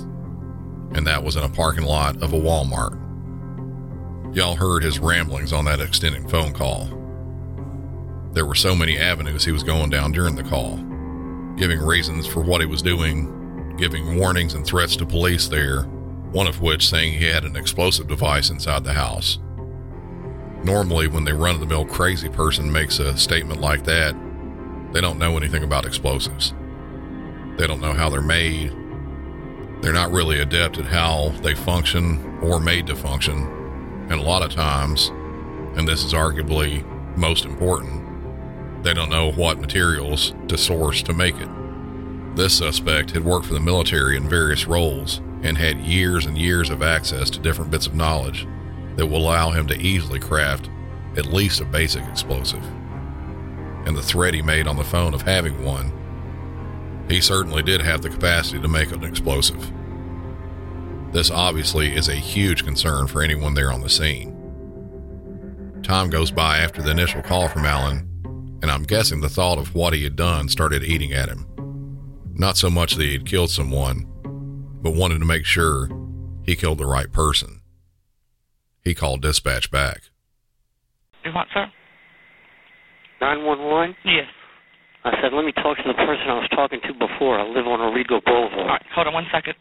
and 0.93 1.08
that 1.08 1.24
was 1.24 1.36
in 1.36 1.43
a 1.43 1.50
parking 1.50 1.86
lot 1.86 2.22
of 2.22 2.34
a 2.34 2.38
Walmart. 2.38 3.04
Y'all 4.36 4.56
heard 4.56 4.84
his 4.84 5.00
ramblings 5.00 5.54
on 5.54 5.65
that 5.65 5.80
extended 5.80 6.30
phone 6.30 6.54
call. 6.54 6.86
There 8.34 8.46
were 8.46 8.56
so 8.56 8.76
many 8.76 8.98
avenues 8.98 9.46
he 9.46 9.52
was 9.52 9.63
going 9.63 9.89
down 9.89 10.12
during 10.12 10.36
the 10.36 10.43
call, 10.43 10.78
giving 11.56 11.80
reasons 11.80 12.28
for 12.28 12.41
what 12.41 12.62
he 12.62 12.67
was 12.67 12.82
doing, 12.82 13.76
giving 13.78 14.17
warnings 14.17 14.54
and 14.54 14.65
threats 14.65 14.96
to 14.98 15.06
police 15.06 15.48
there, 15.48 15.84
one 16.32 16.46
of 16.46 16.62
which 16.62 16.88
saying 16.88 17.13
he 17.13 17.26
had 17.26 17.46
an 17.46 17.56
explosive 17.56 18.08
device 18.08 18.50
inside 18.50 18.84
the 18.84 18.93
house. 18.93 19.39
Normally, 20.63 21.08
when 21.08 21.24
the 21.24 21.34
run 21.34 21.56
of 21.56 21.62
the 21.62 21.67
mill 21.67 21.86
crazy 21.86 22.30
person 22.30 22.72
makes 22.72 23.00
a 23.00 23.15
statement 23.17 23.62
like 23.62 23.86
that, 23.86 24.15
they 24.91 25.00
don't 25.00 25.20
know 25.20 25.38
anything 25.38 25.63
about 25.63 25.86
explosives. 25.86 26.54
They 27.58 27.67
don't 27.67 27.82
know 27.82 27.93
how 27.93 28.10
they're 28.10 28.22
made. 28.22 28.72
They're 29.82 29.93
not 29.93 30.12
really 30.12 30.39
adept 30.39 30.78
at 30.78 30.86
how 30.86 31.30
they 31.41 31.56
function 31.56 32.39
or 32.41 32.60
made 32.60 32.88
to 32.88 32.96
function. 32.96 34.08
And 34.10 34.20
a 34.20 34.24
lot 34.24 34.43
of 34.43 34.52
times, 34.52 35.10
and 35.76 35.88
this 35.88 36.04
is 36.04 36.13
arguably 36.13 36.86
most 37.17 37.46
important, 37.46 38.84
they 38.84 38.93
don't 38.93 39.10
know 39.10 39.32
what 39.32 39.60
materials 39.60 40.34
to 40.48 40.58
source 40.58 41.02
to 41.04 41.13
make 41.13 41.36
it. 41.36 41.50
This 42.36 42.58
suspect 42.58 43.12
had 43.12 43.26
worked 43.26 43.48
for 43.48 43.56
the 43.56 43.60
military 43.60 44.15
in 44.15 44.30
various 44.30 44.67
roles 44.67 45.20
and 45.41 45.58
had 45.58 45.80
years 45.80 46.26
and 46.26 46.38
years 46.38 46.70
of 46.70 46.84
access 46.84 47.30
to 47.32 47.39
different 47.39 47.72
bits 47.72 47.88
of 47.88 47.96
knowledge 47.96 48.48
that 48.96 49.08
will 49.08 49.17
allow 49.17 49.50
him 49.52 49.67
to 49.67 49.80
easily 49.80 50.20
craft 50.20 50.70
at 51.15 51.34
least 51.34 51.62
a 51.62 51.65
basic 51.65 52.04
explosive. 52.06 52.63
And 53.86 53.96
the 53.98 54.04
threat 54.04 54.36
he 54.36 54.41
made 54.41 54.67
on 54.67 54.78
the 54.78 54.84
phone 54.84 55.13
of 55.13 55.24
having 55.24 55.63
one, 55.63 55.91
he 57.08 57.22
certainly 57.22 57.63
did 57.63 57.82
have 57.82 58.02
the 58.02 58.10
capacity 58.10 58.62
to 58.62 58.67
make 58.67 58.91
an 58.91 59.04
explosive. 59.04 59.72
This 61.12 61.32
obviously 61.32 61.96
is 61.96 62.10
a 62.10 62.15
huge 62.15 62.65
concern 62.65 63.08
for 63.08 63.22
anyone 63.22 63.54
there 63.54 63.72
on 63.72 63.82
the 63.82 63.89
scene. 63.89 64.34
Time 65.84 66.10
goes 66.10 66.32
by 66.32 66.58
after 66.58 66.82
the 66.82 66.91
initial 66.91 67.22
call 67.22 67.48
from 67.48 67.65
Alan, 67.65 68.08
and 68.62 68.70
I'm 68.70 68.84
guessing 68.84 69.22
the 69.22 69.30
thought 69.30 69.58
of 69.58 69.74
what 69.74 69.93
he 69.93 70.04
had 70.04 70.15
done 70.15 70.50
started 70.50 70.84
eating 70.84 71.13
at 71.13 71.30
him. 71.30 71.46
Not 72.34 72.58
so 72.58 72.70
much 72.70 72.96
that 72.96 73.04
he 73.04 73.13
had 73.13 73.26
killed 73.26 73.52
someone, 73.52 74.06
but 74.82 74.93
wanted 74.93 75.20
to 75.20 75.26
make 75.26 75.46
sure 75.46 75.89
he 76.43 76.56
killed 76.56 76.78
the 76.78 76.86
right 76.86 77.12
person. 77.12 77.62
He 78.84 78.93
called 78.93 79.22
dispatch 79.22 79.72
back. 79.72 80.02
You 81.24 81.34
want, 81.34 81.50
sir? 81.54 81.65
911? 83.22 83.96
Yes. 84.06 84.28
I 85.08 85.22
said, 85.22 85.32
let 85.34 85.46
me 85.46 85.54
talk 85.54 85.78
to 85.78 85.84
the 85.88 85.93
person 85.93 86.28
I 86.28 86.36
was 86.36 86.50
talking 86.52 86.80
to 86.84 86.91
before. 86.93 87.39
I 87.39 87.48
live 87.48 87.65
on 87.67 87.80
Arrigo 87.80 88.20
Boulevard. 88.26 88.67
right, 88.67 88.82
hold 88.93 89.08
on 89.08 89.13
one 89.13 89.26
second. 89.32 89.56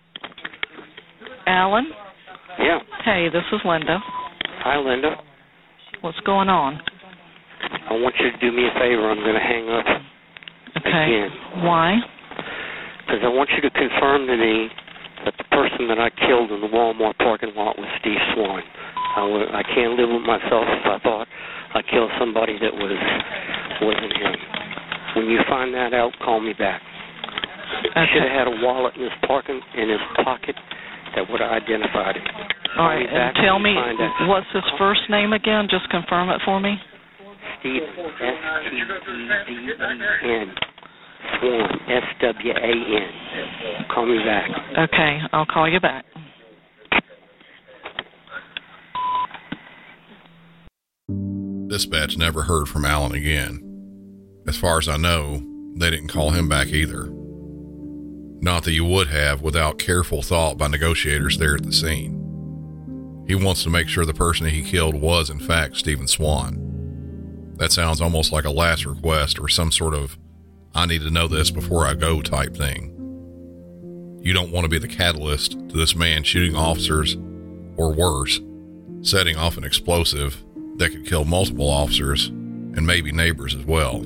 Alan? 1.46 1.86
Yeah. 2.58 2.78
Hey, 3.04 3.28
this 3.28 3.44
is 3.52 3.60
Linda. 3.64 3.98
Hi, 4.66 4.76
Linda. 4.78 5.16
What's 6.00 6.18
going 6.26 6.48
on? 6.48 6.80
I 7.88 7.92
want 7.94 8.14
you 8.18 8.30
to 8.30 8.38
do 8.38 8.50
me 8.50 8.66
a 8.66 8.74
favor. 8.78 9.08
I'm 9.10 9.22
going 9.22 9.34
to 9.34 9.40
hang 9.40 9.68
up 9.70 9.86
Okay. 10.82 10.90
again. 10.90 11.30
Why? 11.64 11.94
Because 13.06 13.22
I 13.22 13.28
want 13.28 13.48
you 13.54 13.62
to 13.62 13.70
confirm 13.70 14.26
to 14.26 14.36
me 14.36 14.68
that 15.24 15.34
the 15.38 15.44
person 15.54 15.86
that 15.88 15.98
I 16.02 16.10
killed 16.26 16.50
in 16.50 16.60
the 16.60 16.66
Walmart 16.68 17.16
parking 17.18 17.54
lot 17.54 17.78
was 17.78 17.86
Steve 18.00 18.18
Swan. 18.34 18.62
I, 19.16 19.20
w- 19.22 19.46
I 19.54 19.62
can't 19.62 19.94
live 19.94 20.10
with 20.10 20.26
myself 20.26 20.66
if 20.66 20.84
I 20.84 20.98
thought 21.02 21.28
I 21.74 21.82
killed 21.82 22.10
somebody 22.18 22.58
that 22.58 22.74
was 22.74 22.98
wasn't 23.80 24.12
him. 24.12 24.34
When 25.16 25.32
you 25.32 25.40
find 25.48 25.72
that 25.72 25.94
out, 25.94 26.12
call 26.20 26.40
me 26.40 26.52
back. 26.52 26.82
He 27.82 28.04
should 28.12 28.22
have 28.22 28.36
had 28.36 28.48
a 28.52 28.56
wallet 28.60 28.94
in 28.96 29.02
his 29.02 29.16
parking 29.26 29.60
in 29.74 29.88
his 29.88 30.04
pocket 30.22 30.54
that 31.16 31.24
would 31.30 31.40
have 31.40 31.50
identified 31.50 32.16
him. 32.16 32.24
All 32.76 32.86
right, 32.86 33.00
me 33.00 33.06
back 33.06 33.32
and 33.34 33.44
tell 33.44 33.58
me, 33.58 33.72
you 33.72 33.80
find 33.80 33.98
out. 34.00 34.28
what's 34.28 34.46
his 34.52 34.68
first 34.78 35.00
name 35.08 35.32
again? 35.32 35.68
Just 35.70 35.88
confirm 35.88 36.28
it 36.28 36.40
for 36.44 36.60
me. 36.60 36.76
Steve 37.60 37.82
S 37.82 38.36
T 38.68 38.76
E 38.76 38.84
V 39.48 39.52
E 39.52 39.72
N 40.28 40.52
Swan 41.40 41.80
S 41.88 42.04
W 42.20 42.52
A 42.52 42.72
N. 43.00 43.86
Call 43.88 44.04
me 44.04 44.18
back. 44.20 44.50
Okay, 44.92 45.18
I'll 45.32 45.46
call 45.46 45.68
you 45.68 45.80
back. 45.80 46.04
Dispatch 51.68 52.16
never 52.16 52.42
heard 52.42 52.68
from 52.68 52.84
Allen 52.84 53.12
again. 53.12 53.65
As 54.48 54.56
far 54.56 54.78
as 54.78 54.88
I 54.88 54.96
know, 54.96 55.42
they 55.74 55.90
didn't 55.90 56.08
call 56.08 56.30
him 56.30 56.48
back 56.48 56.68
either. 56.68 57.08
Not 58.40 58.64
that 58.64 58.72
you 58.72 58.84
would 58.84 59.08
have 59.08 59.42
without 59.42 59.78
careful 59.78 60.22
thought 60.22 60.56
by 60.56 60.68
negotiators 60.68 61.38
there 61.38 61.56
at 61.56 61.64
the 61.64 61.72
scene. 61.72 62.22
He 63.26 63.34
wants 63.34 63.64
to 63.64 63.70
make 63.70 63.88
sure 63.88 64.04
the 64.04 64.14
person 64.14 64.46
he 64.46 64.62
killed 64.62 64.94
was, 64.94 65.30
in 65.30 65.40
fact, 65.40 65.76
Steven 65.76 66.06
Swan. 66.06 67.54
That 67.56 67.72
sounds 67.72 68.00
almost 68.00 68.32
like 68.32 68.44
a 68.44 68.50
last 68.50 68.86
request 68.86 69.40
or 69.40 69.48
some 69.48 69.72
sort 69.72 69.94
of 69.94 70.16
I 70.74 70.86
need 70.86 71.00
to 71.02 71.10
know 71.10 71.26
this 71.26 71.50
before 71.50 71.86
I 71.86 71.94
go 71.94 72.20
type 72.20 72.54
thing. 72.54 72.92
You 74.20 74.32
don't 74.34 74.52
want 74.52 74.64
to 74.64 74.68
be 74.68 74.78
the 74.78 74.86
catalyst 74.86 75.52
to 75.52 75.76
this 75.76 75.96
man 75.96 76.22
shooting 76.22 76.54
officers, 76.54 77.16
or 77.76 77.92
worse, 77.92 78.40
setting 79.00 79.36
off 79.36 79.56
an 79.56 79.64
explosive 79.64 80.44
that 80.76 80.90
could 80.90 81.06
kill 81.06 81.24
multiple 81.24 81.70
officers 81.70 82.26
and 82.26 82.86
maybe 82.86 83.10
neighbors 83.10 83.54
as 83.54 83.64
well. 83.64 84.04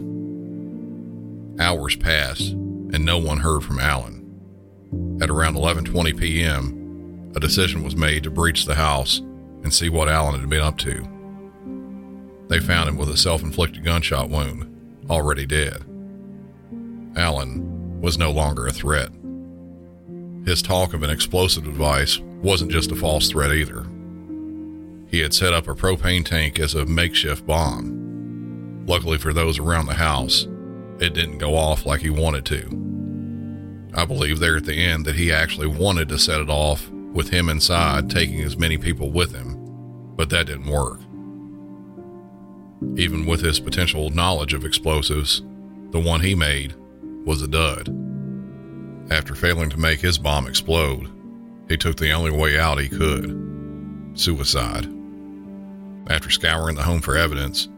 Hours 1.61 1.95
passed 1.95 2.53
and 2.53 3.05
no 3.05 3.19
one 3.19 3.39
heard 3.39 3.63
from 3.63 3.79
Allen. 3.79 4.17
At 5.21 5.29
around 5.29 5.57
11:20 5.57 6.19
p.m., 6.19 7.33
a 7.37 7.41
decision 7.41 7.85
was 7.85 7.95
made 7.95 8.23
to 8.25 8.31
breach 8.31 8.65
the 8.65 8.75
house 8.75 9.19
and 9.63 9.73
see 9.73 9.91
what 9.91 10.09
Allen 10.09 10.41
had 10.41 10.49
been 10.49 10.63
up 10.63 10.79
to. 10.79 11.07
They 12.49 12.61
found 12.61 12.89
him 12.89 12.97
with 12.97 13.11
a 13.11 13.17
self-inflicted 13.17 13.85
gunshot 13.85 14.31
wound, 14.31 15.07
already 15.11 15.45
dead. 15.45 15.85
Allen 17.15 18.01
was 18.01 18.17
no 18.17 18.33
longer 18.33 18.67
a 18.67 18.73
threat. 18.73 19.11
His 20.47 20.63
talk 20.63 20.95
of 20.95 21.03
an 21.03 21.11
explosive 21.11 21.65
device 21.65 22.19
wasn't 22.43 22.73
just 22.73 22.91
a 22.91 22.97
false 22.97 23.29
threat 23.29 23.53
either. 23.53 23.87
He 25.09 25.21
had 25.21 25.35
set 25.35 25.53
up 25.53 25.69
a 25.69 25.75
propane 25.75 26.25
tank 26.25 26.59
as 26.59 26.75
a 26.75 26.87
makeshift 26.87 27.47
bomb. 27.47 28.85
Luckily 28.87 29.19
for 29.19 29.35
those 29.35 29.59
around 29.59 29.87
the 29.87 29.95
house, 29.95 30.47
it 31.01 31.15
didn't 31.15 31.39
go 31.39 31.57
off 31.57 31.87
like 31.87 32.03
he 32.03 32.11
wanted 32.11 32.45
to. 32.47 33.91
I 33.95 34.05
believe 34.05 34.39
there 34.39 34.57
at 34.57 34.67
the 34.67 34.75
end 34.75 35.05
that 35.07 35.17
he 35.17 35.33
actually 35.33 35.67
wanted 35.67 36.09
to 36.11 36.19
set 36.19 36.41
it 36.41 36.51
off 36.51 36.89
with 36.91 37.31
him 37.31 37.49
inside 37.49 38.09
taking 38.09 38.41
as 38.43 38.57
many 38.57 38.79
people 38.79 39.11
with 39.11 39.35
him, 39.35 39.57
but 40.17 40.31
that 40.31 40.47
didn't 40.47 40.71
work. 40.71 41.01
Even 42.97 43.27
with 43.27 43.41
his 43.41 43.59
potential 43.59 44.11
knowledge 44.11 44.55
of 44.55 44.65
explosives, 44.65 45.43
the 45.91 46.01
one 46.01 46.21
he 46.21 46.35
made 46.35 46.75
was 47.25 47.43
a 47.43 47.49
dud. 47.49 47.89
After 49.11 49.35
failing 49.35 49.71
to 49.71 49.77
make 49.77 50.01
his 50.01 50.19
bomb 50.19 50.47
explode, 50.47 51.11
he 51.69 51.77
took 51.77 51.97
the 51.97 52.13
only 52.13 52.31
way 52.31 52.59
out 52.59 52.79
he 52.79 52.89
could 52.89 54.11
suicide. 54.15 54.87
After 56.09 56.31
scouring 56.31 56.77
the 56.77 56.83
home 56.83 57.01
for 57.01 57.17
evidence, 57.17 57.69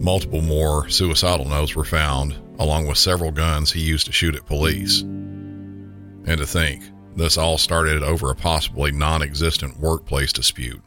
multiple 0.00 0.40
more 0.40 0.88
suicidal 0.88 1.46
notes 1.46 1.76
were 1.76 1.84
found, 1.84 2.34
along 2.58 2.86
with 2.86 2.98
several 2.98 3.30
guns 3.30 3.70
he 3.70 3.80
used 3.80 4.06
to 4.06 4.12
shoot 4.12 4.34
at 4.34 4.46
police. 4.46 5.02
And 5.02 6.38
to 6.38 6.46
think, 6.46 6.82
this 7.16 7.36
all 7.36 7.58
started 7.58 8.02
over 8.02 8.30
a 8.30 8.34
possibly 8.34 8.90
non 8.92 9.22
existent 9.22 9.78
workplace 9.78 10.32
dispute. 10.32 10.80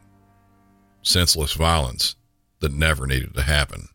Senseless 1.04 1.54
violence 1.54 2.16
that 2.60 2.74
never 2.74 3.06
needed 3.06 3.34
to 3.36 3.42
happen. 3.44 3.88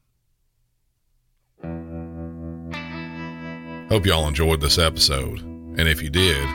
Hope 3.89 4.05
y'all 4.05 4.29
enjoyed 4.29 4.61
this 4.61 4.79
episode, 4.79 5.41
and 5.41 5.89
if 5.89 6.03
you 6.03 6.11
did, 6.11 6.47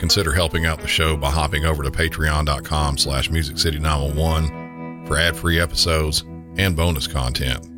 consider 0.00 0.32
helping 0.32 0.66
out 0.66 0.80
the 0.80 0.88
show 0.88 1.16
by 1.16 1.30
hopping 1.30 1.64
over 1.64 1.84
to 1.84 1.90
patreon.com 1.90 2.98
slash 2.98 3.30
musiccity911 3.30 5.06
for 5.06 5.16
ad-free 5.16 5.60
episodes 5.60 6.24
and 6.56 6.76
bonus 6.76 7.06
content. 7.06 7.73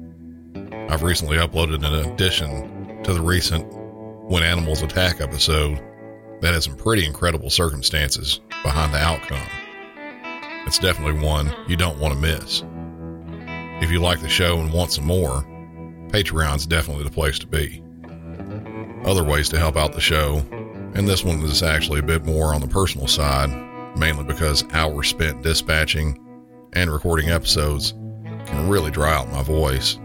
I've 0.89 1.03
recently 1.03 1.37
uploaded 1.39 1.85
an 1.85 2.13
addition 2.13 3.03
to 3.03 3.13
the 3.13 3.21
recent 3.21 3.67
When 4.31 4.45
Animals 4.45 4.83
Attack 4.83 5.21
episode 5.21 5.81
that 6.41 6.55
has 6.55 6.65
some 6.65 6.77
pretty 6.77 7.05
incredible 7.05 7.51
circumstances 7.51 8.41
behind 8.63 8.95
the 8.95 8.99
outcome. 8.99 9.49
It's 10.65 10.79
definitely 10.79 11.21
one 11.25 11.53
you 11.67 11.77
don't 11.77 11.99
want 11.99 12.15
to 12.15 12.21
miss. 12.21 12.63
If 13.83 13.91
you 13.91 14.01
like 14.01 14.21
the 14.21 14.29
show 14.29 14.61
and 14.61 14.73
want 14.73 14.93
some 14.93 15.07
more, 15.07 15.43
Patreon's 16.09 16.67
definitely 16.67 17.05
the 17.05 17.11
place 17.11 17.41
to 17.41 17.49
be. 17.49 17.83
Other 19.05 19.25
ways 19.25 19.49
to 19.49 19.59
help 19.59 19.77
out 19.77 19.93
the 19.93 20.01
show, 20.01 20.37
and 20.95 21.09
this 21.09 21.25
one 21.25 21.41
is 21.43 21.65
actually 21.65 21.99
a 21.99 22.05
bit 22.05 22.25
more 22.25 22.55
on 22.55 22.61
the 22.61 22.69
personal 22.69 23.09
side, 23.09 23.51
mainly 23.99 24.23
because 24.23 24.65
hours 24.73 25.09
spent 25.09 25.43
dispatching 25.43 26.25
and 26.75 26.93
recording 26.93 27.31
episodes 27.31 27.93
can 28.47 28.69
really 28.69 28.93
dry 28.93 29.17
out 29.17 29.33
my 29.33 29.43
voice. 29.43 29.99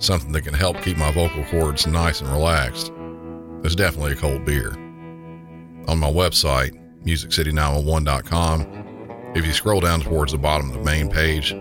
Something 0.00 0.32
that 0.32 0.42
can 0.44 0.54
help 0.54 0.80
keep 0.80 0.96
my 0.96 1.12
vocal 1.12 1.44
cords 1.44 1.86
nice 1.86 2.22
and 2.22 2.30
relaxed 2.30 2.90
is 3.64 3.76
definitely 3.76 4.12
a 4.12 4.16
cold 4.16 4.46
beer. 4.46 4.70
On 5.88 5.98
my 5.98 6.10
website, 6.10 6.74
musiccity911.com, 7.04 9.32
if 9.34 9.46
you 9.46 9.52
scroll 9.52 9.80
down 9.80 10.00
towards 10.00 10.32
the 10.32 10.38
bottom 10.38 10.70
of 10.70 10.78
the 10.78 10.82
main 10.82 11.10
page, 11.10 11.52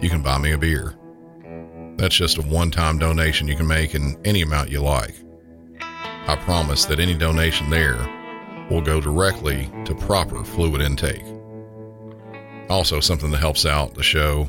you 0.00 0.08
can 0.08 0.22
buy 0.22 0.38
me 0.38 0.52
a 0.52 0.58
beer. 0.58 0.94
That's 1.96 2.16
just 2.16 2.38
a 2.38 2.42
one 2.42 2.70
time 2.70 2.98
donation 2.98 3.46
you 3.46 3.56
can 3.56 3.66
make 3.66 3.94
in 3.94 4.18
any 4.24 4.40
amount 4.40 4.70
you 4.70 4.80
like. 4.80 5.14
I 6.26 6.36
promise 6.36 6.86
that 6.86 6.98
any 6.98 7.12
donation 7.12 7.68
there 7.68 7.98
will 8.70 8.80
go 8.80 9.02
directly 9.02 9.70
to 9.84 9.94
proper 9.94 10.42
fluid 10.44 10.80
intake. 10.80 11.24
Also, 12.70 13.00
something 13.00 13.30
that 13.32 13.38
helps 13.38 13.66
out 13.66 13.94
the 13.94 14.02
show 14.02 14.48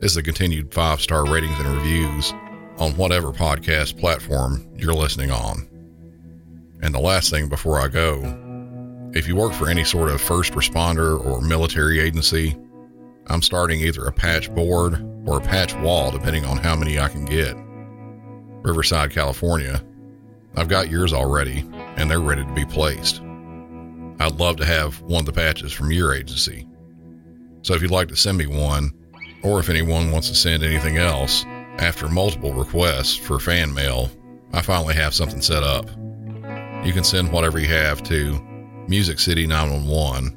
is 0.00 0.16
the 0.16 0.24
continued 0.24 0.74
five 0.74 1.00
star 1.00 1.24
ratings 1.24 1.58
and 1.60 1.68
reviews 1.68 2.34
on 2.78 2.96
whatever 2.96 3.32
podcast 3.32 3.98
platform 3.98 4.66
you're 4.76 4.94
listening 4.94 5.30
on. 5.30 5.68
And 6.82 6.94
the 6.94 7.00
last 7.00 7.30
thing 7.30 7.48
before 7.48 7.80
I 7.80 7.88
go, 7.88 8.22
if 9.14 9.28
you 9.28 9.36
work 9.36 9.52
for 9.52 9.68
any 9.68 9.84
sort 9.84 10.10
of 10.10 10.20
first 10.20 10.52
responder 10.54 11.24
or 11.24 11.40
military 11.40 12.00
agency, 12.00 12.56
I'm 13.28 13.42
starting 13.42 13.80
either 13.80 14.04
a 14.04 14.12
patch 14.12 14.52
board 14.54 14.94
or 15.26 15.38
a 15.38 15.40
patch 15.40 15.74
wall 15.76 16.10
depending 16.10 16.44
on 16.44 16.58
how 16.58 16.76
many 16.76 16.98
I 16.98 17.08
can 17.08 17.24
get. 17.24 17.56
Riverside, 18.62 19.12
California. 19.12 19.82
I've 20.56 20.68
got 20.68 20.90
yours 20.90 21.12
already, 21.12 21.64
and 21.96 22.10
they're 22.10 22.20
ready 22.20 22.44
to 22.44 22.52
be 22.54 22.64
placed. 22.64 23.20
I'd 24.20 24.38
love 24.38 24.56
to 24.56 24.64
have 24.64 25.00
one 25.02 25.20
of 25.20 25.26
the 25.26 25.32
patches 25.32 25.72
from 25.72 25.90
your 25.90 26.14
agency. 26.14 26.68
So 27.62 27.74
if 27.74 27.82
you'd 27.82 27.90
like 27.90 28.08
to 28.08 28.16
send 28.16 28.38
me 28.38 28.46
one, 28.46 28.92
or 29.42 29.58
if 29.58 29.68
anyone 29.68 30.10
wants 30.10 30.28
to 30.28 30.34
send 30.34 30.62
anything 30.62 30.96
else, 30.98 31.44
after 31.78 32.08
multiple 32.08 32.52
requests 32.52 33.16
for 33.16 33.38
fan 33.38 33.72
mail, 33.74 34.10
I 34.52 34.62
finally 34.62 34.94
have 34.94 35.14
something 35.14 35.42
set 35.42 35.62
up. 35.62 35.88
You 36.84 36.92
can 36.92 37.04
send 37.04 37.32
whatever 37.32 37.58
you 37.58 37.68
have 37.68 38.02
to 38.04 38.40
Music 38.88 39.18
City 39.18 39.46
911, 39.46 40.36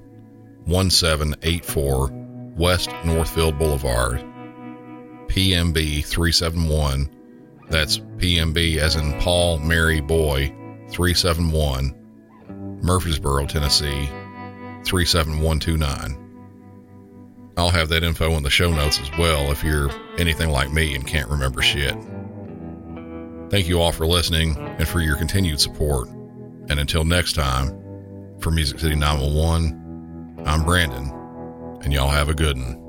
1784 0.66 2.12
West 2.56 2.90
Northfield 3.06 3.60
Boulevard, 3.60 4.20
PMB 5.28 6.06
371. 6.06 7.10
That's 7.70 8.00
PMB 8.00 8.78
as 8.78 8.96
in 8.96 9.14
Paul 9.20 9.60
Mary 9.60 10.02
Boy 10.02 10.48
371, 10.90 11.94
Murfreesboro, 12.82 13.46
Tennessee 13.46 14.10
37129. 14.86 16.27
I'll 17.58 17.72
have 17.72 17.90
that 17.90 18.04
info 18.04 18.32
in 18.34 18.44
the 18.44 18.52
show 18.52 18.72
notes 18.72 19.00
as 19.00 19.10
well 19.18 19.52
if 19.52 19.64
you're 19.64 19.90
anything 20.20 20.52
like 20.52 20.72
me 20.72 20.94
and 20.96 21.06
can't 21.06 21.30
remember 21.30 21.62
shit. 21.64 21.96
Thank 23.50 23.68
you 23.68 23.82
all 23.82 23.92
for 23.92 24.06
listening 24.06 24.56
and 24.58 24.88
for 24.88 25.00
your 25.00 25.16
continued 25.16 25.60
support. 25.60 26.08
And 26.70 26.80
until 26.80 27.04
next 27.04 27.34
time, 27.34 27.70
for 28.40 28.52
Music 28.52 28.80
City 28.80 28.96
911, 28.96 30.44
I'm 30.46 30.64
Brandon, 30.64 31.10
and 31.84 31.92
y'all 31.92 32.10
have 32.10 32.30
a 32.30 32.36
good 32.36 32.58
one. 32.58 32.87